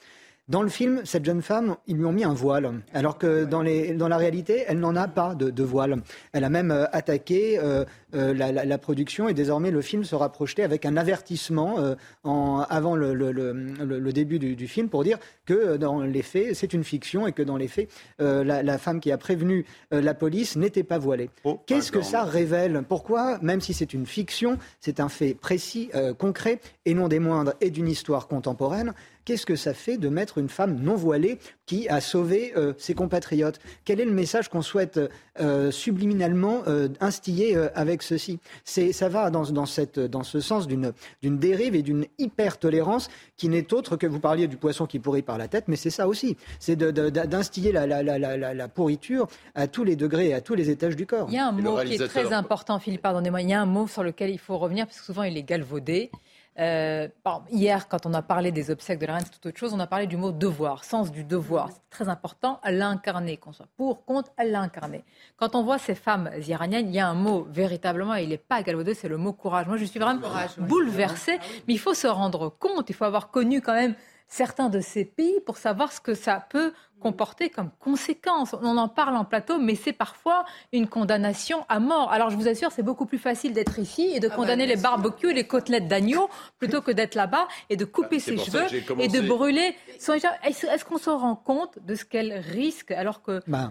[0.48, 3.62] Dans le film, cette jeune femme, ils lui ont mis un voile, alors que dans,
[3.62, 6.00] les, dans la réalité, elle n'en a pas de, voile.
[6.32, 7.84] Elle a même euh, attaqué euh,
[8.14, 11.78] euh, la, production et désormais le film sera projeté avec un avertissement
[12.22, 16.84] en, avant le, le, début du, film pour dire que dans les faits, c'est une
[16.84, 17.90] fiction et que dans les faits,
[18.20, 21.28] la, femme qui a prévenu la police n'était pas voilée.
[21.42, 22.84] Oh, Qu'est-ce que ça révèle?
[22.88, 27.54] Pourquoi, même si c'est une fiction, c'est un fait précis, concret et non des moindres
[27.60, 28.94] et d'une histoire contemporaine
[29.26, 32.94] Qu'est-ce que ça fait de mettre une femme non voilée qui a sauvé euh, ses
[32.94, 33.58] compatriotes?
[33.84, 35.00] Quel est le message qu'on souhaite
[35.40, 38.38] euh, subliminalement euh, instiller avec ceci?
[38.64, 42.56] C'est ça va dans, dans, cette, dans ce sens d'une d'une dérive et d'une hyper
[42.58, 45.74] tolérance qui n'est autre que vous parliez du poisson qui pourrit par la tête, mais
[45.74, 50.34] c'est ça aussi, c'est d'instiller la, la, la, la, pourriture à tous les degrés et
[50.34, 51.26] à tous les étages du corps.
[51.30, 53.66] Il y a un mot qui est très important, Philippe, pardonnez-moi, il y a un
[53.66, 56.12] mot sur lequel il faut revenir parce que souvent il est galvaudé.
[56.58, 57.08] Euh,
[57.50, 59.80] hier, quand on a parlé des obsèques de la reine, c'est tout autre chose, on
[59.80, 61.70] a parlé du mot devoir, sens du devoir.
[61.70, 65.04] C'est très important à l'incarner, qu'on soit pour, contre, à l'incarner.
[65.36, 68.62] Quand on voit ces femmes iraniennes, il y a un mot véritablement, il n'est pas
[68.62, 69.66] galvaudé, c'est le mot courage.
[69.66, 70.26] Moi, je suis vraiment
[70.58, 71.38] bouleversée,
[71.68, 73.94] mais il faut se rendre compte, il faut avoir connu quand même
[74.28, 78.54] certains de ces pays pour savoir ce que ça peut comporter comme conséquence.
[78.62, 82.12] On en parle en plateau, mais c'est parfois une condamnation à mort.
[82.12, 84.66] Alors je vous assure, c'est beaucoup plus facile d'être ici et de ah bah, condamner
[84.66, 86.28] les barbecues et les côtelettes d'agneau
[86.58, 88.66] plutôt que d'être là-bas et de couper bah, ses cheveux
[88.98, 93.42] et de brûler son Est-ce qu'on se rend compte de ce qu'elle risque alors que
[93.46, 93.70] bah,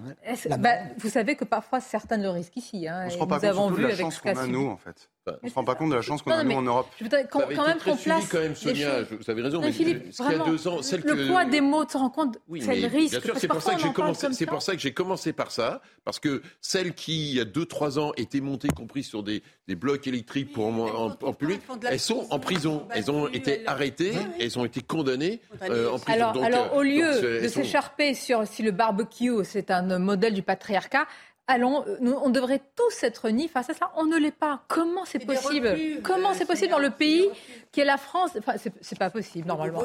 [0.97, 2.87] vous savez que parfois certains le risquent ici.
[2.87, 5.09] Hein, on se rend pas compte de la chance qu'on a nous en fait.
[5.27, 6.87] On ne se rend pas compte de la chance qu'on a nous en Europe.
[6.99, 8.27] Je voudrais quand, même qu'on place.
[8.27, 11.01] quand même, Sonia, vous avez raison, mais, Philippe, ce qu'il y a deux ans, celle
[11.01, 13.14] le poids des mots, tu te rends compte, oui, c'est le risque.
[13.19, 14.27] Bien sûr, c'est pour ça que j'ai commencé.
[14.33, 17.45] C'est pour ça que j'ai commencé par ça, parce que celles qui, il y a
[17.45, 21.61] deux, trois ans, étaient montées, compris sur des, des blocs électriques pour en, en, public,
[21.87, 22.87] elles sont en prison.
[22.93, 26.13] Elles ont été arrêtées, elles ont été condamnées euh, en prison.
[26.13, 30.43] Alors, alors euh, au lieu de s'écharper sur si le barbecue, c'est un modèle du
[30.43, 31.07] patriarcat,
[31.47, 33.91] allons, euh, on devrait tous être unis face à ça.
[33.95, 34.63] On ne l'est pas.
[34.67, 37.29] Comment c'est possible Comment c'est possible dans le pays
[37.71, 39.83] qui est la France Enfin, c'est pas possible normalement.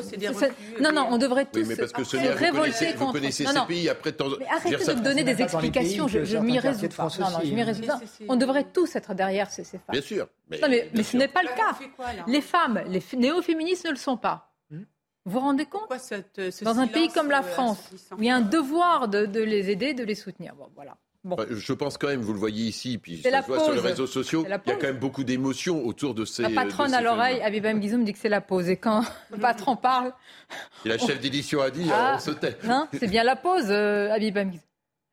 [0.81, 3.07] non, non, on devrait tous mais parce que se révolter contre.
[3.07, 4.15] Vous connaissez ces pays après.
[4.39, 6.09] Mais arrêtez de me donner des explications.
[6.09, 7.09] Je, m'y résous pas.
[7.19, 8.01] Non, non, je m'y résous pas.
[8.29, 9.81] On devrait tous être derrière ces, femmes.
[9.91, 10.29] Bien sûr.
[10.49, 11.79] Mais, non, mais, ce n'est pas le cas.
[12.27, 14.51] les femmes, les néo-féministes ne le sont pas.
[14.71, 14.83] Hmm
[15.27, 15.89] vous vous rendez compte
[16.63, 19.41] Dans un pays comme la euh, France, où il y a un devoir de, de
[19.41, 20.55] les aider, de les soutenir.
[20.55, 20.97] Bon, voilà.
[21.23, 24.07] Je pense quand même, vous le voyez ici, puis ça se voit sur les réseaux
[24.07, 26.43] sociaux, il y a quand même beaucoup d'émotions autour de ces.
[26.43, 28.69] La patronne à l'oreille, Abibam Guizoum dit que c'est la pause.
[28.71, 30.13] Et quand le patron parle.
[30.85, 32.57] Et la chef d'édition a dit, ah, on se tait.
[32.99, 34.51] c'est bien la pause, euh, Abibam.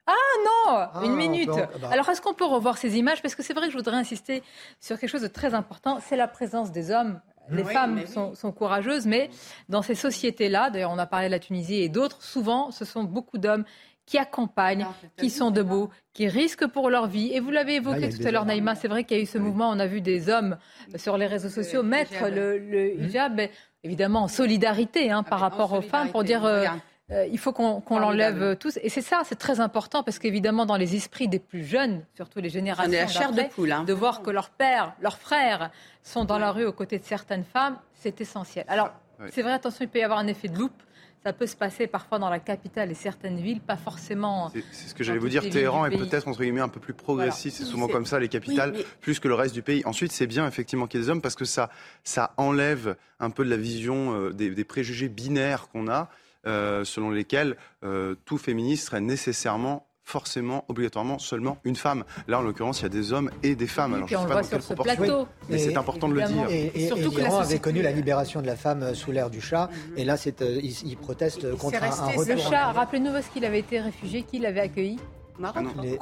[0.05, 0.13] Ah
[0.45, 1.49] non, ah, une minute.
[1.49, 1.89] Bah.
[1.91, 3.21] Alors est-ce qu'on peut revoir ces images?
[3.21, 4.41] Parce que c'est vrai que je voudrais insister
[4.79, 7.19] sur quelque chose de très important, c'est la présence des hommes.
[7.49, 9.29] Les femmes sont, sont, courageuses, mais
[9.69, 13.05] dans ces sociétés-là, d'ailleurs on a parlé de la Tunisie et d'autres, souvent ce sont
[13.05, 13.63] beaucoup d'hommes
[14.07, 14.87] qui accompagnent,
[15.17, 17.29] qui sont debout, qui risquent pour leur vie.
[17.33, 19.37] Et vous l'avez évoqué tout à l'heure, Naïma, c'est vrai qu'il y a eu ce
[19.37, 20.57] mouvement, on a vu des hommes
[20.95, 23.03] sur les réseaux sociaux mettre le, mmh.
[23.03, 23.41] hijab,
[23.83, 26.43] évidemment en solidarité hein, par rapport aux femmes, pour dire...
[26.45, 26.65] Euh,
[27.09, 28.77] euh, il faut qu'on l'enlève tous.
[28.83, 32.41] Et c'est ça, c'est très important parce qu'évidemment, dans les esprits des plus jeunes, surtout
[32.41, 33.85] les générations la chair de, poule, hein.
[33.85, 35.71] de voir que leurs pères, leurs frères
[36.03, 38.65] sont dans la rue aux côtés de certaines femmes, c'est essentiel.
[38.67, 38.91] Alors,
[39.31, 40.83] c'est vrai, attention, il peut y avoir un effet de loupe
[41.27, 44.49] ça peut se passer parfois dans la capitale et certaines villes, pas forcément.
[44.71, 45.41] C'est ce que j'allais vous dire.
[45.41, 47.57] Téhéran est peut-être entre guillemets un peu plus progressiste.
[47.57, 49.81] C'est souvent comme ça les capitales, plus que le reste du pays.
[49.83, 51.69] Ensuite, c'est bien effectivement qu'il y ait des hommes parce que ça,
[52.05, 56.09] ça enlève un peu de la vision euh, des, préjugés binaires qu'on a.
[56.45, 62.05] Euh, selon lesquels euh, tout féministe serait nécessairement forcément, obligatoirement, seulement une femme.
[62.29, 63.93] Là, en l'occurrence, il y a des hommes et des femmes.
[63.93, 66.47] Alors, je ne sais pas dans quelle proportion, mais c'est important de le dire.
[66.49, 69.41] Et, surtout que l'Iran avait connu la libération de la femme euh, sous l'ère du
[69.41, 72.23] chat, et là, c'est, euh, il, proteste contre un, retour.
[72.25, 74.97] Le chat, rappelez-nous où est-ce qu'il avait été réfugié, qui l'avait accueilli?
[75.37, 75.57] Maroc.
[75.57, 75.97] Ah non,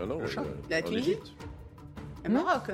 [0.00, 0.42] ah non, le chat.
[0.70, 1.16] La Tunisie
[2.28, 2.70] Maroc.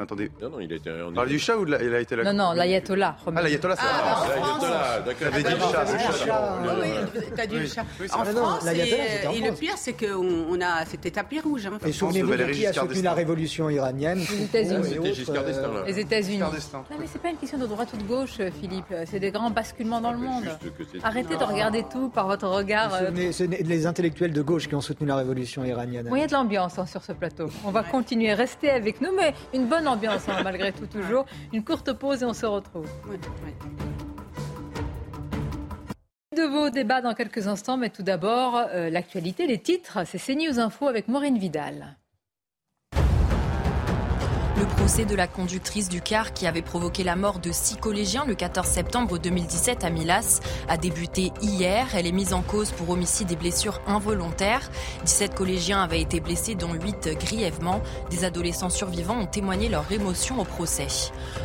[0.00, 0.30] Attendez.
[0.40, 0.90] Non, non, il a été.
[1.06, 3.16] On parle du chat ou il a été là Non, non, l'ayatollah.
[3.26, 5.00] Ah, l'ayatollah, c'est ah, l'ayatollah.
[5.04, 5.30] D'accord.
[5.30, 6.58] T'avais dit le chat, c'est le chat.
[6.80, 7.84] Oui, t'as dit le chat.
[8.12, 10.06] En France, et le pire, c'est que
[10.62, 11.66] a, c'était tapis rouge.
[11.66, 11.78] Hein.
[11.86, 14.98] Et souvenez-vous de qui a soutenu la révolution iranienne Les États-Unis.
[15.86, 16.38] Les États-unis.
[16.38, 18.94] Non, mais c'est pas une question de droite ou de gauche, Philippe.
[19.06, 20.44] C'est des grands basculements dans le monde.
[21.02, 22.92] Arrêtez de regarder tout par votre regard.
[23.32, 26.08] C'est les intellectuels de gauche qui ont soutenu la révolution iranienne.
[26.12, 27.48] Il y a de l'ambiance hein, sur ce plateau.
[27.64, 28.34] On va continuer.
[28.34, 31.26] Restez avec nous, mais une bonne ambiance hein, malgré tout toujours.
[31.52, 32.86] Une courte pause et on se retrouve.
[36.36, 40.60] De vos débats dans quelques instants, mais tout d'abord euh, l'actualité, les titres, c'est CNews
[40.60, 41.96] Info avec Maureen Vidal.
[44.60, 48.26] Le procès de la conductrice du car qui avait provoqué la mort de six collégiens
[48.26, 51.86] le 14 septembre 2017 à Milas a débuté hier.
[51.94, 54.70] Elle est mise en cause pour homicide et blessures involontaires.
[55.06, 57.80] 17 collégiens avaient été blessés, dont 8 grièvement.
[58.10, 60.88] Des adolescents survivants ont témoigné leur émotion au procès.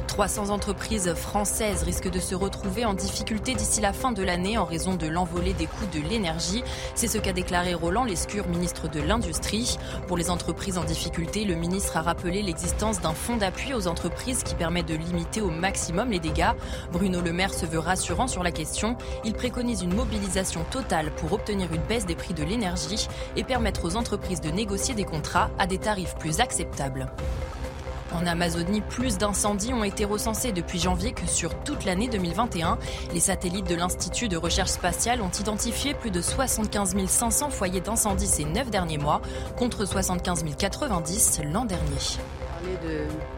[0.07, 4.65] 300 entreprises françaises risquent de se retrouver en difficulté d'ici la fin de l'année en
[4.65, 6.65] raison de l'envolée des coûts de l'énergie.
[6.95, 9.77] C'est ce qu'a déclaré Roland Lescure, ministre de l'Industrie.
[10.07, 14.43] Pour les entreprises en difficulté, le ministre a rappelé l'existence un fonds d'appui aux entreprises
[14.43, 16.51] qui permet de limiter au maximum les dégâts.
[16.91, 18.97] Bruno Le Maire se veut rassurant sur la question.
[19.23, 23.85] Il préconise une mobilisation totale pour obtenir une baisse des prix de l'énergie et permettre
[23.85, 27.07] aux entreprises de négocier des contrats à des tarifs plus acceptables.
[28.13, 32.77] En Amazonie, plus d'incendies ont été recensés depuis janvier que sur toute l'année 2021.
[33.13, 38.27] Les satellites de l'Institut de recherche spatiale ont identifié plus de 75 500 foyers d'incendie
[38.27, 39.21] ces neuf derniers mois,
[39.57, 41.99] contre 75 090 l'an dernier
[42.65, 43.34] parler de,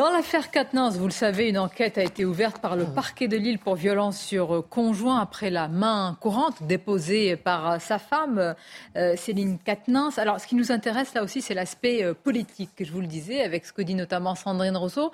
[0.00, 3.36] dans l'affaire Quatennens, vous le savez, une enquête a été ouverte par le parquet de
[3.36, 8.54] Lille pour violence sur conjoint après la main courante déposée par sa femme,
[8.96, 10.16] euh, Céline Quatennens.
[10.16, 13.08] Alors, ce qui nous intéresse là aussi, c'est l'aspect euh, politique, que je vous le
[13.08, 15.12] disais, avec ce que dit notamment Sandrine Rousseau.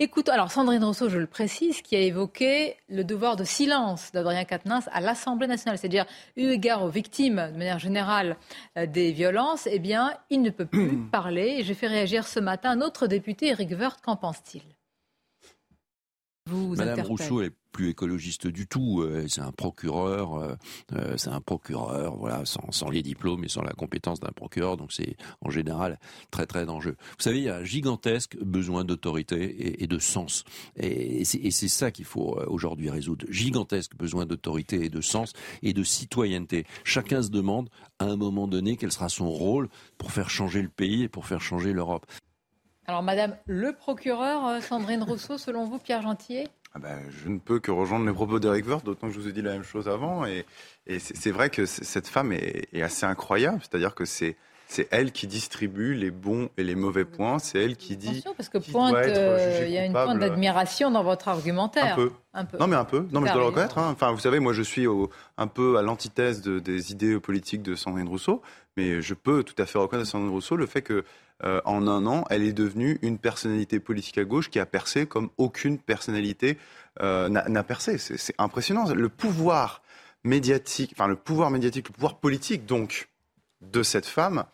[0.00, 4.44] Écoute, alors Sandrine Rousseau, je le précise, qui a évoqué le devoir de silence d'Adrien
[4.44, 6.04] Quatennens à l'Assemblée nationale, c'est-à-dire
[6.36, 8.36] eu égard aux victimes de manière générale
[8.76, 11.62] euh, des violences, eh bien, il ne peut plus parler.
[11.62, 14.62] J'ai fait réagir ce matin un autre député, Eric Woerth, pense-t-il?
[16.48, 19.02] Madame Rousseau est plus écologiste du tout.
[19.02, 20.54] Euh, c'est un procureur, euh,
[20.94, 24.76] euh, c'est un procureur, voilà, sans, les diplômes et sans la compétence d'un procureur.
[24.76, 25.98] Donc c'est en général
[26.30, 26.96] très très dangereux.
[26.98, 30.44] Vous savez, il y a un gigantesque besoin d'autorité et, de sens.
[30.76, 33.26] Et, et c'est ça qu'il faut aujourd'hui résoudre.
[33.28, 36.64] Gigantesque besoin d'autorité et de sens et de citoyenneté.
[36.84, 37.68] Chacun se demande
[37.98, 39.68] à un moment donné quel sera son rôle
[39.98, 42.06] pour faire changer le pays et pour faire changer l'Europe.
[42.88, 47.38] Alors, Madame le procureur, euh, Sandrine Rousseau, selon vous, Pierre Gentillet ah ben, Je ne
[47.38, 49.64] peux que rejoindre les propos d'Eric Woerth, d'autant que je vous ai dit la même
[49.64, 50.24] chose avant.
[50.24, 50.44] Et,
[51.00, 54.36] c'est vrai que cette femme est, assez incroyable, c'est-à-dire que c'est
[54.68, 57.38] c'est elle qui distribue les bons et les mauvais points.
[57.38, 58.08] C'est elle qui dit.
[58.08, 61.96] Attention, parce que pointe, euh, il y a une pointe d'admiration dans votre argumentaire.
[62.34, 62.58] Un peu.
[62.58, 63.06] Non, mais un peu.
[63.12, 63.78] Non, mais je dois le reconnaître.
[63.78, 63.90] Hein.
[63.92, 64.86] Enfin, vous savez, moi, je suis
[65.38, 68.42] un peu à l'antithèse des idées politiques de Sandrine Rousseau,
[68.76, 71.04] mais je peux tout à fait reconnaître à Sandrine Rousseau le fait que
[71.44, 75.06] euh, en un an, elle est devenue une personnalité politique à gauche qui a percé
[75.06, 76.56] comme aucune personnalité
[77.00, 77.98] euh, n'a percé.
[77.98, 78.92] C'est impressionnant.
[78.92, 79.82] Le pouvoir
[80.24, 83.08] médiatique, enfin le pouvoir médiatique, le pouvoir politique donc
[83.60, 84.44] de cette femme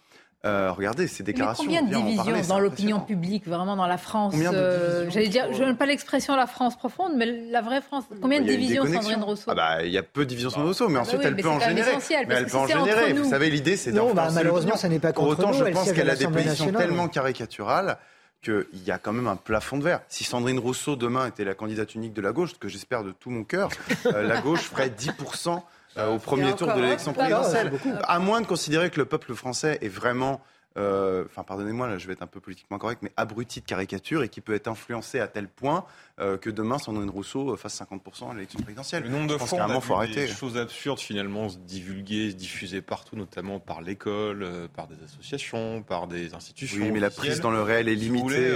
[0.44, 1.64] euh, regardez ces déclarations.
[1.64, 5.62] Mais combien de divisions dans l'opinion publique, vraiment dans la France euh, J'allais dire, je
[5.62, 8.04] n'aime pas l'expression la France profonde, mais la vraie France.
[8.20, 10.88] Combien de divisions, Sandrine Rousseau ah bah, Il y a peu de divisions, Sandrine Rousseau,
[10.88, 11.92] mais ah bah ensuite elle peut en générer.
[12.26, 13.12] Mais elle peut en générer.
[13.12, 15.92] Vous savez, l'idée, c'est Non, bah, malheureusement, ça n'est pas contre Pour autant, je pense
[15.92, 17.98] qu'elle a des positions tellement caricaturales
[18.42, 20.00] qu'il y a quand même un plafond de verre.
[20.08, 23.12] Si Sandrine Rousseau demain était la candidate unique de la gauche, ce que j'espère de
[23.12, 23.68] tout mon cœur,
[24.06, 25.62] euh, la gauche ferait 10%
[25.98, 27.72] au premier tour de l'élection présidentielle.
[28.04, 30.40] À moins de considérer que le peuple français est vraiment
[30.78, 34.22] euh, enfin pardonnez-moi, là je vais être un peu politiquement correct, mais abruti de caricature
[34.22, 35.84] et qui peut être influencé à tel point
[36.20, 39.04] euh, que demain Sandrine Rousseau fasse 50% à l'élection présidentielle.
[39.04, 40.26] Le nombre de fois on faut arrêter.
[40.26, 45.02] des choses absurdes finalement se divulguer, se diffuser partout, notamment par l'école, euh, par des
[45.02, 46.82] associations, par des institutions.
[46.84, 48.52] Oui, mais la prise dans le réel est limitée.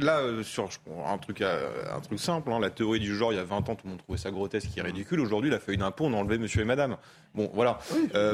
[0.00, 0.70] là, sur
[1.06, 3.74] un truc, un truc simple, hein, la théorie du genre, il y a 20 ans,
[3.74, 5.20] tout le monde trouvait ça grotesque et ridicule.
[5.20, 6.96] Aujourd'hui, la feuille d'impôt, on a enlevé monsieur et madame.
[7.34, 7.78] Bon, voilà.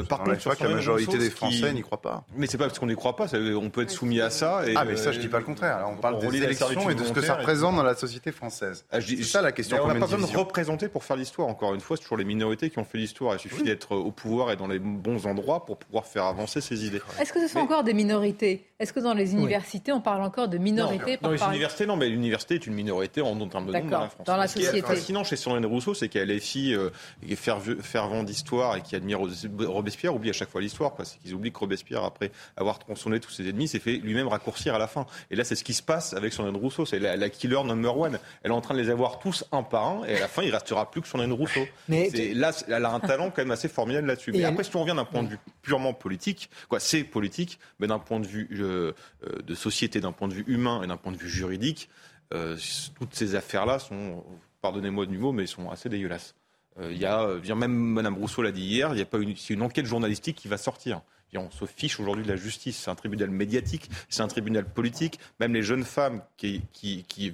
[0.07, 2.23] par contre, je crois que la majorité des Français n'y croient pas.
[2.37, 4.65] Mais c'est pas parce qu'on n'y croit pas, on peut être soumis à ça.
[4.65, 5.85] Et, ah, mais ça, je dis pas le contraire.
[5.89, 8.85] on parle des élections et de ce que ça représente dans la société française.
[8.91, 9.77] Ah, c'est ça la question.
[9.81, 11.47] on n'a pas besoin de représenter pour faire l'histoire.
[11.47, 13.35] Encore une fois, c'est toujours les minorités qui ont fait l'histoire.
[13.35, 16.85] Il suffit d'être au pouvoir et dans les bons endroits pour pouvoir faire avancer ces
[16.85, 17.01] idées.
[17.19, 18.65] Est-ce que ce sont encore des minorités?
[18.77, 22.09] Est-ce que dans les universités, on parle encore de minorités Dans les universités, non, mais
[22.09, 24.25] l'université est une minorité en termes de nombre dans la France.
[24.25, 24.67] Dans la société.
[24.67, 26.89] Ce qui est fascinant chez Sandrine Rousseau, c'est qu'elle est fille euh,
[27.35, 29.19] fervent d'histoire et qui admire
[29.59, 30.93] Robespierre, oublie à chaque fois l'histoire.
[31.03, 34.75] C'est qu'ils oublient que Robespierre, après avoir tronçonné tous ses ennemis, s'est fait lui-même raccourcir
[34.75, 35.05] à la fin.
[35.31, 36.85] Et là, c'est ce qui se passe avec Sandrine Rousseau.
[36.85, 38.19] C'est la, killer number one.
[38.43, 40.43] Elle est en train de les avoir tous un par un, et à la fin,
[40.43, 41.61] il restera plus que Sandrine Rousseau.
[41.87, 44.31] Mais là, elle a un talent quand même assez formidable là-dessus.
[44.31, 47.87] Mais après, si on revient d'un point de vue purement politique, quoi, c'est politique, mais
[47.87, 48.93] d'un point de vue euh,
[49.23, 51.89] euh, de société, d'un point de vue humain et d'un point de vue juridique,
[52.33, 52.57] euh,
[52.99, 54.23] toutes ces affaires-là sont,
[54.61, 56.35] pardonnez-moi du mot, mais sont assez dégueulasses.
[56.81, 59.61] Il y a, même Madame Rousseau l'a dit hier, il y a pas une, une
[59.61, 61.01] enquête journalistique qui va sortir
[61.37, 62.77] on se fiche aujourd'hui de la justice.
[62.83, 65.19] C'est un tribunal médiatique, c'est un tribunal politique.
[65.39, 67.31] Même les jeunes femmes qui, qui, qui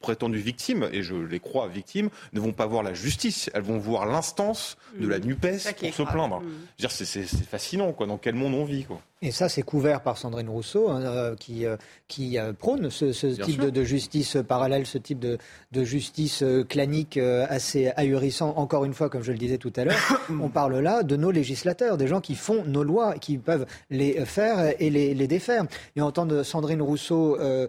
[0.00, 3.50] prétendues victimes, et je les crois victimes, ne vont pas voir la justice.
[3.54, 5.24] Elles vont voir l'instance de la mmh.
[5.24, 6.40] NUPES pour se plaindre.
[6.40, 6.88] Mmh.
[6.88, 8.06] C'est fascinant, quoi.
[8.06, 9.00] Dans quel monde on vit, quoi.
[9.22, 11.76] Et ça, c'est couvert par Sandrine Rousseau, hein, euh, qui, euh,
[12.08, 15.36] qui euh, prône ce, type de, justice parallèle, ce type de,
[15.72, 18.54] de justice clanique assez ahurissant.
[18.56, 21.30] Encore une fois, comme je le disais tout à l'heure, on parle là de nos
[21.30, 25.64] législateurs, des gens qui font nos lois, qui peuvent les faire et les, les défaire.
[25.96, 27.66] Et entendre Sandrine Rousseau euh,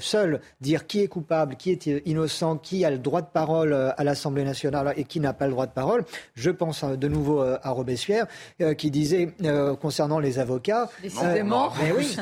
[0.00, 3.90] seul dire qui est coupable, qui est innocent, qui a le droit de parole euh,
[3.96, 6.04] à l'Assemblée nationale et qui n'a pas le droit de parole.
[6.34, 8.26] Je pense euh, de nouveau à Robespierre
[8.78, 9.34] qui disait
[9.80, 10.88] concernant les avocats.
[11.02, 11.72] Décidément.
[11.82, 12.16] mais oui,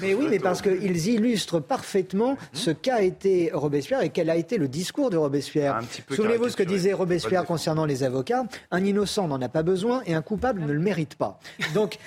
[0.00, 2.36] mais, oui mais parce qu'ils illustrent parfaitement mhm.
[2.52, 5.80] ce qu'a été Robespierre et quel a été le discours de Robespierre.
[6.10, 8.44] Souvenez-vous ce que disait Robespierre concernant les avocats.
[8.70, 11.38] Un innocent n'en a pas besoin et un coupable ne le mérite pas.
[11.74, 11.98] Donc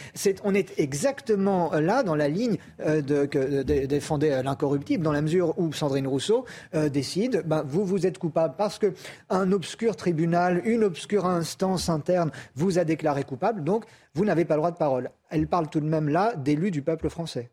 [0.44, 5.72] on est exactement là dans la ligne de, que défendait l'incorruption dans la mesure où
[5.74, 6.46] Sandrine Rousseau
[6.76, 12.32] euh, décide, ben, vous, vous êtes coupable parce qu'un obscur tribunal, une obscure instance interne
[12.56, 15.12] vous a déclaré coupable, donc vous n'avez pas le droit de parole.
[15.30, 17.50] Elle parle tout de même là d'élus du peuple français.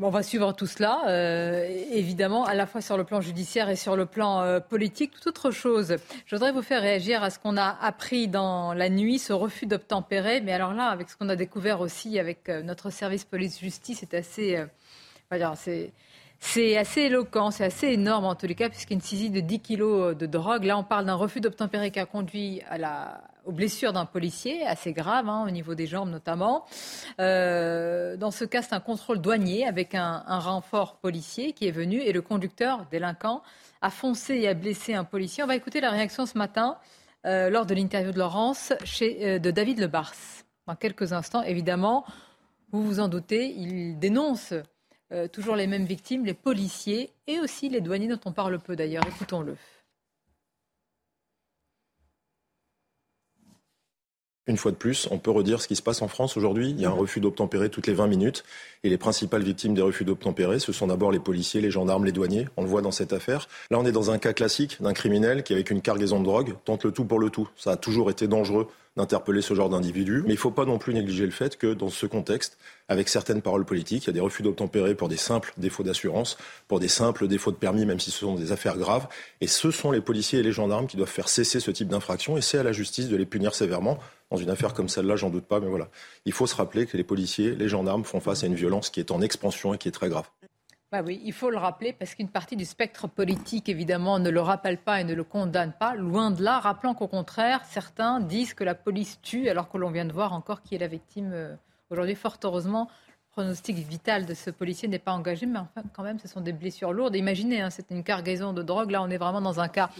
[0.00, 3.76] on va suivre tout cela, euh, évidemment, à la fois sur le plan judiciaire et
[3.76, 5.12] sur le plan euh, politique.
[5.12, 8.88] Toute autre chose, je voudrais vous faire réagir à ce qu'on a appris dans la
[8.88, 10.40] nuit, ce refus d'obtempérer.
[10.40, 14.64] Mais alors là, avec ce qu'on a découvert aussi avec notre service police-justice, c'est assez
[16.38, 20.16] c'est assez éloquent, c'est assez énorme en tous les cas, puisqu'une saisie de 10 kilos
[20.16, 22.62] de drogue, là on parle d'un refus d'obtempérer qui a conduit
[23.44, 26.64] aux blessures d'un policier, assez grave, hein, au niveau des jambes notamment.
[27.20, 32.00] Euh, dans ce cas, c'est un contrôle douanier avec un, renfort policier qui est venu
[32.00, 33.42] et le conducteur délinquant
[33.80, 35.42] a foncé et a blessé un policier.
[35.42, 36.78] On va écouter la réaction ce matin
[37.26, 40.14] euh, lors de l'interview de Laurence chez, euh, de David Lebars.
[40.66, 42.04] Dans quelques instants, évidemment,
[42.72, 44.54] vous vous en doutez, il dénonce
[45.12, 48.76] euh, toujours les mêmes victimes, les policiers et aussi les douaniers dont on parle peu
[48.76, 49.06] d'ailleurs.
[49.06, 49.56] Écoutons-le.
[54.46, 56.70] Une fois de plus, on peut redire ce qui se passe en France aujourd'hui.
[56.70, 58.44] Il y a un refus d'obtempérer toutes les 20 minutes.
[58.82, 62.12] Et les principales victimes des refus d'obtempérer, ce sont d'abord les policiers, les gendarmes, les
[62.12, 62.46] douaniers.
[62.58, 63.48] On le voit dans cette affaire.
[63.70, 66.56] Là, on est dans un cas classique d'un criminel qui, avec une cargaison de drogue,
[66.66, 67.48] tente le tout pour le tout.
[67.56, 70.22] Ça a toujours été dangereux d'interpeller ce genre d'individu.
[70.22, 73.08] Mais il ne faut pas non plus négliger le fait que dans ce contexte, avec
[73.08, 76.36] certaines paroles politiques, il y a des refus d'obtempérer pour des simples défauts d'assurance,
[76.68, 79.08] pour des simples défauts de permis, même si ce sont des affaires graves.
[79.40, 82.36] Et ce sont les policiers et les gendarmes qui doivent faire cesser ce type d'infraction.
[82.36, 83.98] Et c'est à la justice de les punir sévèrement.
[84.30, 85.88] Dans une affaire comme celle-là, j'en doute pas, mais voilà.
[86.24, 89.00] Il faut se rappeler que les policiers, les gendarmes font face à une violence qui
[89.00, 90.28] est en expansion et qui est très grave.
[90.94, 94.40] Bah oui, il faut le rappeler parce qu'une partie du spectre politique, évidemment, ne le
[94.40, 95.96] rappelle pas et ne le condamne pas.
[95.96, 99.90] Loin de là, rappelant qu'au contraire, certains disent que la police tue, alors que l'on
[99.90, 101.56] vient de voir encore qui est la victime euh,
[101.90, 102.14] aujourd'hui.
[102.14, 106.20] Fort heureusement, le pronostic vital de ce policier n'est pas engagé, mais enfin, quand même,
[106.20, 107.16] ce sont des blessures lourdes.
[107.16, 108.92] Imaginez, hein, c'est une cargaison de drogue.
[108.92, 109.90] Là, on est vraiment dans un cas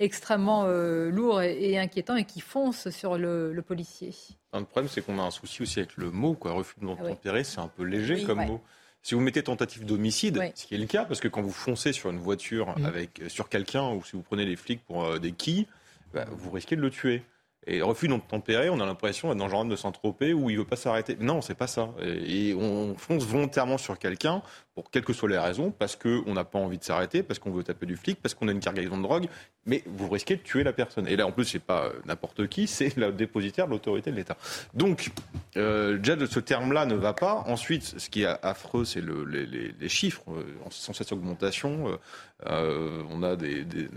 [0.00, 4.14] extrêmement euh, lourd et, inquiétant et qui fonce sur le, policier.
[4.54, 6.52] le problème, c'est qu'on a un souci aussi avec le mot, quoi.
[6.52, 8.62] Refus de ah c'est un peu léger comme mot.
[9.02, 11.92] Si vous mettez tentative d'homicide, ce qui est le cas, parce que quand vous foncez
[11.92, 12.84] sur une voiture mm.
[12.84, 15.66] avec, euh, sur quelqu'un ou si vous prenez les flics pour euh, des quilles,
[16.12, 17.22] bah, vous risquez de le tuer.
[17.66, 20.64] Et refus tempéré, on a l'impression d'être dans le genre de Saint-Tropez où il veut
[20.64, 21.16] pas s'arrêter.
[21.20, 21.90] Non, c'est pas ça.
[22.02, 24.42] Et on fonce volontairement sur quelqu'un
[24.78, 27.50] pour quelles que soient les raisons, parce qu'on n'a pas envie de s'arrêter, parce qu'on
[27.50, 29.26] veut taper du flic, parce qu'on a une cargaison de drogue,
[29.66, 31.08] mais vous risquez de tuer la personne.
[31.08, 34.16] Et là, en plus, c'est pas euh, n'importe qui, c'est le dépositaire de l'autorité de
[34.16, 34.36] l'État.
[34.74, 35.10] Donc,
[35.56, 37.42] euh, déjà, ce terme-là ne va pas.
[37.48, 40.22] Ensuite, ce qui est affreux, c'est le, les, chiffres.
[40.28, 41.98] Euh, sans cette augmentation,
[42.46, 43.88] euh, on a des, des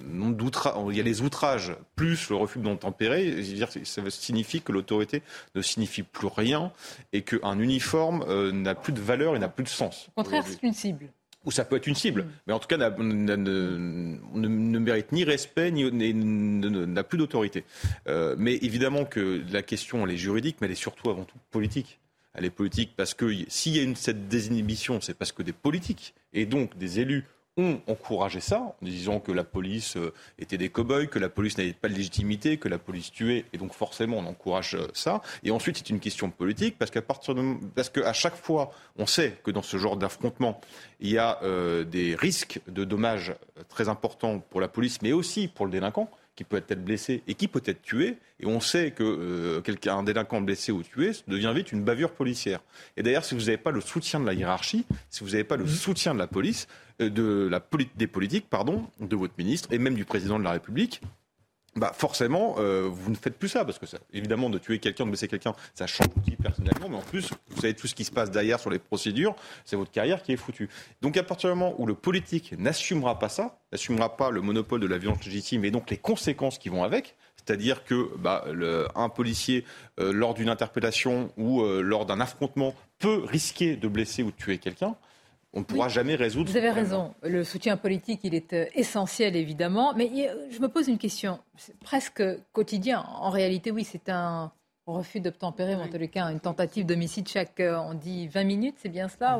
[0.89, 3.43] il y a les outrages plus le refus de tempéré.
[3.83, 5.21] Ça signifie que l'autorité
[5.55, 6.71] ne signifie plus rien
[7.13, 10.07] et qu'un uniforme n'a plus de valeur et n'a plus de sens.
[10.15, 11.09] Au contraire, cible.
[11.43, 12.29] Ou ça peut être une cible, mm.
[12.47, 17.63] mais en tout cas ne, ne, mérite ni respect ni n'a plus d'autorité.
[18.07, 21.37] Euh, mais évidemment que la question elle est juridique, mais elle est surtout avant tout
[21.49, 21.99] politique.
[22.33, 25.51] Elle est politique parce que s'il y a une, cette désinhibition, c'est parce que des
[25.51, 27.25] politiques et donc des élus
[27.57, 31.57] ont encouragé ça en disant que la police euh, était des cow-boys, que la police
[31.57, 35.21] n'avait pas de légitimité, que la police tuait, et donc forcément on encourage euh, ça.
[35.43, 39.37] Et ensuite c'est une question politique parce qu'à partir de, parce chaque fois on sait
[39.43, 40.61] que dans ce genre d'affrontement
[41.01, 43.35] il y a euh, des risques de dommages
[43.67, 46.09] très importants pour la police, mais aussi pour le délinquant
[46.41, 48.17] qui peut être blessé et qui peut être tué.
[48.39, 52.11] Et on sait que euh, quelqu'un, un délinquant blessé ou tué devient vite une bavure
[52.11, 52.61] policière.
[52.97, 55.57] Et d'ailleurs, si vous n'avez pas le soutien de la hiérarchie, si vous n'avez pas
[55.57, 55.69] le mmh.
[55.69, 56.67] soutien de la police,
[56.99, 57.61] euh, de la
[57.95, 61.01] des politiques, pardon, de votre ministre et même du président de la République,
[61.75, 65.05] bah forcément, euh, vous ne faites plus ça, parce que ça, évidemment, de tuer quelqu'un,
[65.05, 68.03] de blesser quelqu'un, ça change tout personnellement, mais en plus, vous savez tout ce qui
[68.03, 70.69] se passe derrière sur les procédures, c'est votre carrière qui est foutue.
[71.01, 74.81] Donc à partir du moment où le politique n'assumera pas ça, n'assumera pas le monopole
[74.81, 78.87] de la violence légitime et donc les conséquences qui vont avec, c'est-à-dire que bah, le,
[78.95, 79.65] un policier,
[79.99, 84.35] euh, lors d'une interpellation ou euh, lors d'un affrontement, peut risquer de blesser ou de
[84.35, 84.95] tuer quelqu'un,
[85.53, 86.49] on ne pourra jamais résoudre.
[86.49, 87.13] Vous avez raison.
[87.23, 89.93] Le soutien politique, il est euh, essentiel, évidemment.
[89.95, 90.09] Mais
[90.49, 91.39] je me pose une question,
[91.83, 92.23] presque
[92.53, 93.03] quotidien.
[93.19, 94.51] En réalité, oui, c'est un,
[94.87, 98.75] refus d'obtempérer, en tous les cas, une tentative d'homicide chaque, euh, on dit 20 minutes,
[98.77, 99.39] c'est bien cela,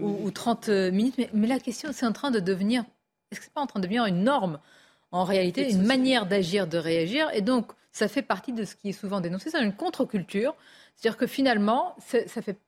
[0.00, 1.16] ou, 30 euh, minutes.
[1.32, 2.84] Mais, la question, c'est en train de devenir,
[3.30, 4.58] est-ce que c'est pas en train de devenir une norme?
[5.10, 7.30] En réalité, une manière d'agir, de réagir.
[7.34, 10.56] Et donc, ça fait partie de ce qui est souvent dénoncé, c'est une contre-culture.
[10.96, 12.58] C'est-à-dire que finalement, ça fait,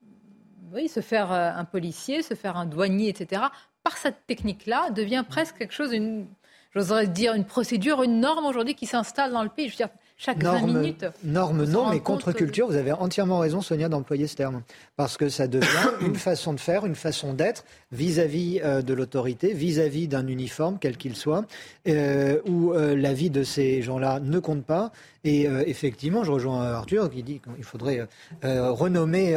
[0.72, 3.42] oui, se faire euh, un policier, se faire un douanier, etc.,
[3.82, 6.26] par cette technique-là, devient presque quelque chose, une,
[6.74, 9.68] j'oserais dire, une procédure, une norme aujourd'hui qui s'installe dans le pays.
[9.68, 11.06] Je veux dire, chaque norme, 20 minutes.
[11.24, 14.62] Norme non, mais contre-culture, vous avez entièrement raison, Sonia, d'employer ce terme.
[14.96, 15.66] Parce que ça devient
[16.00, 20.96] une façon de faire, une façon d'être vis-à-vis euh, de l'autorité, vis-à-vis d'un uniforme, quel
[20.96, 21.44] qu'il soit,
[21.86, 24.90] euh, où euh, la vie de ces gens-là ne compte pas.
[25.26, 28.06] Et effectivement, je rejoins Arthur qui dit qu'il faudrait
[28.42, 29.36] renommer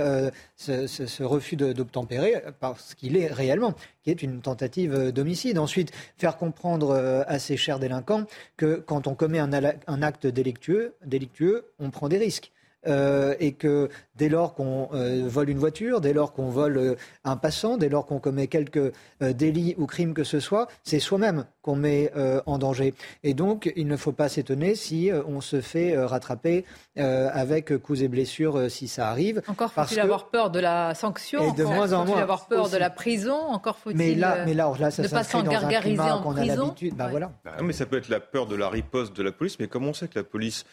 [0.56, 3.74] ce, ce, refus d'obtempérer parce qu'il est réellement,
[4.04, 5.58] qui est une tentative d'homicide.
[5.58, 8.26] Ensuite, faire comprendre à ces chers délinquants
[8.56, 12.52] que quand on commet un, un acte délictueux, délictueux, on prend des risques.
[12.88, 16.96] Euh, et que dès lors qu'on euh, vole une voiture, dès lors qu'on vole euh,
[17.26, 21.46] un passant, dès lors qu'on commet quelque délit ou crime que ce soit, c'est soi-même
[21.62, 22.12] qu'on met
[22.46, 22.94] en danger.
[23.24, 26.64] Et donc, il ne faut pas s'étonner si on se fait rattraper
[26.96, 29.42] avec coups et blessures si ça arrive.
[29.48, 32.22] Encore faut-il avoir peur de la sanction, et de encore moins en moins.
[32.22, 35.24] avoir peur de la prison, encore faut-il mais là, mais là, là ça ne pas
[35.24, 36.96] s'engargariser en qu'on a l'habitude.
[36.96, 37.32] Bah, voilà.
[37.44, 39.86] Bah, mais ça peut être la peur de la riposte de la police, mais comme
[39.86, 40.66] on sait que la police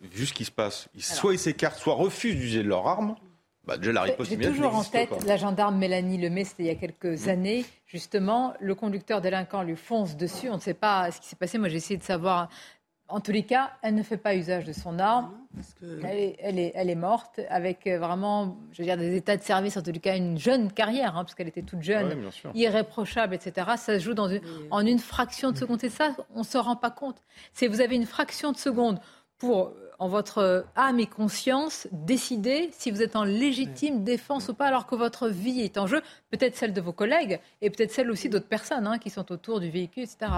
[0.00, 3.16] vu ce qui se passe, soit ils s'écartent, soit refusent d'user leur arme.
[3.68, 6.70] Bah déjà, la riposte J'ai toujours en tête la gendarme Mélanie Lemay, c'était il y
[6.70, 7.28] a quelques mmh.
[7.28, 7.64] années.
[7.86, 10.48] Justement, le conducteur délinquant lui fonce dessus.
[10.48, 11.58] On ne sait pas ce qui s'est passé.
[11.58, 12.48] Moi, j'ai essayé de savoir.
[13.10, 15.32] En tous les cas, elle ne fait pas usage de son arme.
[15.82, 19.78] elle, est, elle, est, morte avec euh, vraiment, je veux dire, des états de service,
[19.78, 23.66] en tous les cas, une jeune carrière, hein, parce qu'elle était toute jeune, irréprochable, etc.
[23.78, 25.80] Ça se joue dans une, en une fraction de seconde.
[25.80, 27.16] C'est ça, on ne se rend pas compte.
[27.54, 29.00] C'est vous avez une fraction de seconde
[29.38, 34.66] pour en votre âme et conscience, décider si vous êtes en légitime défense ou pas,
[34.66, 38.10] alors que votre vie est en jeu, peut-être celle de vos collègues et peut-être celle
[38.10, 40.30] aussi d'autres personnes hein, qui sont autour du véhicule, etc.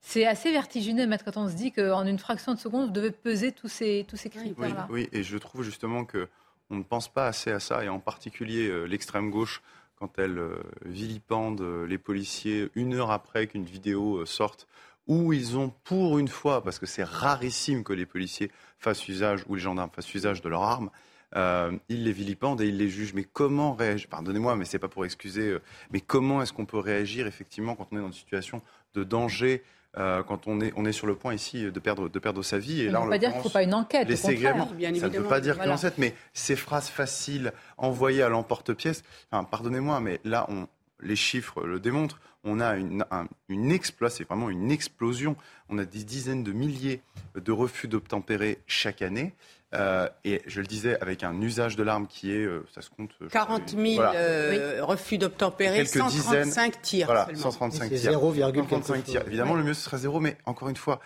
[0.00, 3.10] C'est assez vertigineux, maître, quand on se dit qu'en une fraction de seconde, vous devez
[3.10, 4.86] peser tous ces, tous ces critères-là.
[4.90, 6.28] Oui, et je trouve justement que
[6.70, 9.62] on ne pense pas assez à ça, et en particulier euh, l'extrême gauche,
[9.96, 14.66] quand elle euh, vilipende euh, les policiers une heure après qu'une vidéo sorte
[15.06, 19.44] où ils ont pour une fois, parce que c'est rarissime que les policiers fassent usage
[19.48, 20.90] ou les gendarmes fassent usage de leurs armes,
[21.34, 23.14] euh, ils les vilipendent et ils les jugent.
[23.14, 24.08] Mais comment réagir?
[24.08, 25.50] Pardonnez-moi, mais c'est pas pour excuser.
[25.50, 28.62] Euh, mais comment est-ce qu'on peut réagir effectivement quand on est dans une situation
[28.94, 29.62] de danger
[29.98, 32.58] euh, quand on est, on est sur le point ici de perdre, de perdre sa
[32.58, 32.82] vie.
[32.82, 34.08] Et là, ne veut pas dire qu'il ne faut pas une enquête.
[34.08, 35.72] Les ségréments, ça ne veut pas dire voilà.
[35.72, 40.66] qu'une enquête, mais ces phrases faciles envoyées à l'emporte-pièce, enfin, pardonnez-moi, mais là, on,
[41.00, 43.04] les chiffres le démontrent, on a une,
[43.48, 45.36] une explosion, c'est vraiment une explosion.
[45.68, 47.02] On a des dizaines de milliers
[47.34, 49.34] de refus d'obtempérer chaque année.
[49.74, 52.90] Euh, et je le disais, avec un usage de l'arme qui est, euh, ça se
[52.90, 53.10] compte.
[53.30, 57.06] 40 000 euh, refus d'obtempérer, 135 tirs.
[57.06, 58.12] Voilà, 135 tirs.
[58.12, 59.22] 0,35 tirs.
[59.26, 61.00] Évidemment, le mieux ce serait zéro, mais encore une fois,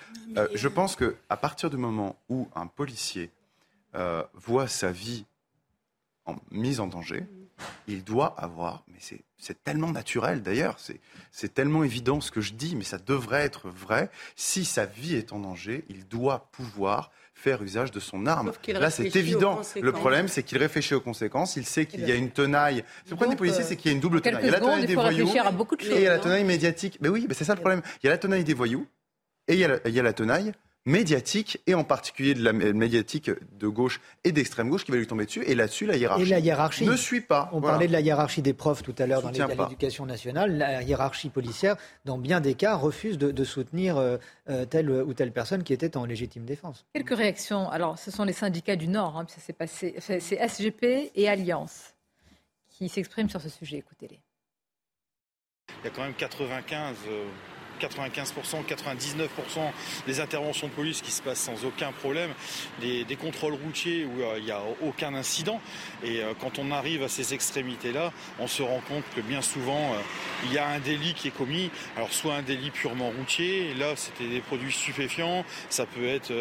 [0.54, 3.30] je pense que à partir du moment où un policier
[4.34, 5.24] voit sa vie
[6.26, 7.24] en, mise en danger,
[7.88, 8.98] il doit avoir, mais
[9.38, 10.76] c'est tellement naturel d'ailleurs,
[11.30, 14.10] c'est tellement évident ce que je dis, mais ça devrait être vrai.
[14.36, 18.52] Si sa vie est en danger, il doit pouvoir faire usage de son arme.
[18.68, 19.60] Là, c'est évident.
[19.80, 21.56] Le problème, c'est qu'il réfléchit aux conséquences.
[21.56, 22.84] Il sait qu'il y a une tenaille.
[23.08, 24.42] Le problème des policiers, c'est qu'il y a une double tenaille.
[24.44, 26.18] Il y a la tenaille des voyous et il y a la hein.
[26.18, 26.98] tenaille médiatique.
[27.00, 27.82] Mais oui, mais c'est ça le problème.
[28.02, 28.86] Il y a la tenaille des voyous
[29.48, 30.52] et il y a il y a la tenaille
[30.86, 35.06] médiatique, et en particulier de la médiatique de gauche et d'extrême gauche qui va lui
[35.06, 35.42] tomber dessus.
[35.44, 37.50] Et là-dessus, la hiérarchie, la hiérarchie ne suit pas.
[37.52, 40.56] On parlait de la hiérarchie des profs tout à l'heure dans l'éducation nationale.
[40.56, 44.16] La hiérarchie policière, dans bien des cas, refuse de, soutenir euh,
[44.48, 46.86] euh, telle ou telle personne qui était en légitime défense.
[46.94, 47.68] Quelques réactions.
[47.70, 49.96] Alors, ce sont les syndicats du Nord, hein, ça s'est passé.
[49.98, 51.94] C'est SGP et Alliance
[52.68, 53.78] qui s'expriment sur ce sujet.
[53.78, 54.20] Écoutez-les.
[55.82, 56.96] Il y a quand même 95
[57.80, 59.28] 95%, 99%
[60.06, 62.30] des interventions de police qui se passent sans aucun problème,
[62.80, 65.60] des, contrôles routiers où euh, il n'y a aucun incident.
[66.02, 69.92] Et euh, quand on arrive à ces extrémités-là, on se rend compte que bien souvent,
[69.92, 69.98] euh,
[70.44, 71.70] il y a un délit qui est commis.
[71.96, 76.32] Alors soit un délit purement routier, là c'était des produits stupéfiants, ça peut être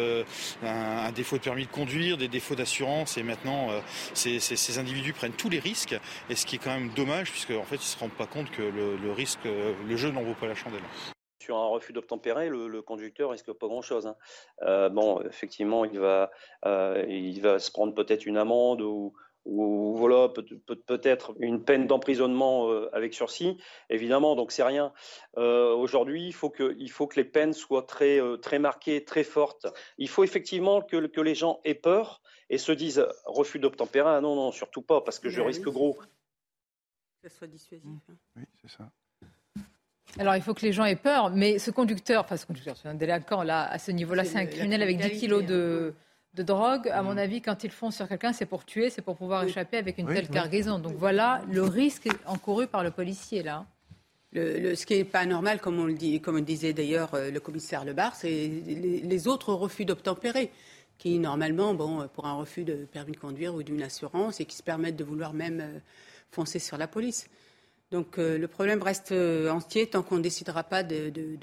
[0.64, 3.68] un, défaut de permis de conduire, des défauts d'assurance, et maintenant
[4.14, 7.64] ces, individus prennent tous les risques, et ce qui est quand même dommage, puisque en
[7.64, 10.34] fait ils ne se rendent pas compte que le, le risque, le jeu n'en vaut
[10.34, 10.80] pas la chandelle
[11.40, 14.06] sur un refus d'obtempérer, le, conducteur risque pas grand-chose.
[14.06, 14.16] Hein.
[14.62, 16.30] Euh, bon, effectivement, il va,
[16.64, 19.14] euh, il va se prendre peut-être une amende ou,
[19.44, 23.56] ou voilà peut-être une peine d'emprisonnement euh, avec sursis,
[23.88, 24.36] évidemment.
[24.36, 24.92] Donc c'est rien.
[25.38, 29.04] Euh, aujourd'hui, il faut que il faut que les peines soient très euh, très marquées,
[29.04, 29.66] très fortes.
[29.98, 32.20] Il faut effectivement que, que les gens aient peur
[32.50, 34.10] et se disent refus d'obtempérer.
[34.10, 35.98] Ah non non surtout pas parce que je risque gros.
[37.22, 37.86] Que ce soit dissuasif.
[38.08, 38.16] Hein.
[38.36, 38.90] Oui c'est ça.
[40.18, 42.88] Alors, il faut que les gens aient peur, mais ce conducteur, enfin, ce conducteur, c'est
[42.88, 45.94] un délinquant, là, à ce niveau-là, c'est un criminel avec 10 kilos de,
[46.34, 47.18] de drogue, à mon mm.
[47.18, 50.06] avis, quand ils font sur quelqu'un, c'est pour tuer, c'est pour pouvoir échapper avec une
[50.06, 50.78] telle cargaison.
[50.78, 53.66] Donc voilà le risque encouru par le policier là.
[54.32, 57.40] Le, ce qui n'est pas normal, comme on le dit, comme disait d'ailleurs euh, le
[57.40, 60.52] commissaire Lebar, c'est les, autres refus d'obtempérer,
[60.98, 64.54] qui normalement, bon, pour un refus de permis de conduire ou d'une assurance, et qui
[64.54, 65.78] se permettent de vouloir même euh,
[66.30, 67.28] foncer sur la police.
[67.90, 71.36] Donc euh, le problème reste entier tant qu'on ne décidera pas de, de,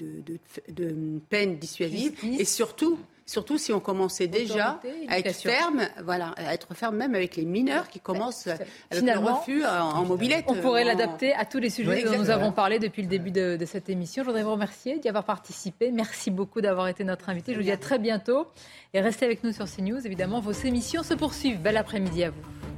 [0.68, 6.54] de peine dissuasive, et surtout Surtout si on commençait déjà à être ferme, voilà, à
[6.54, 10.46] être ferme même avec les mineurs qui commencent avec le refus en, mobilette.
[10.48, 13.58] On pourrait l'adapter à tous les sujets dont nous avons parlé depuis le début de,
[13.66, 14.22] cette émission.
[14.22, 15.90] Je voudrais vous remercier d'y avoir participé.
[15.90, 17.52] Merci beaucoup d'avoir été notre invité.
[17.52, 18.46] Je vous dis à très bientôt
[18.94, 20.06] et restez avec nous sur CNews.
[20.06, 21.60] Évidemment, vos émissions se poursuivent.
[21.60, 22.77] Bel après-midi à vous.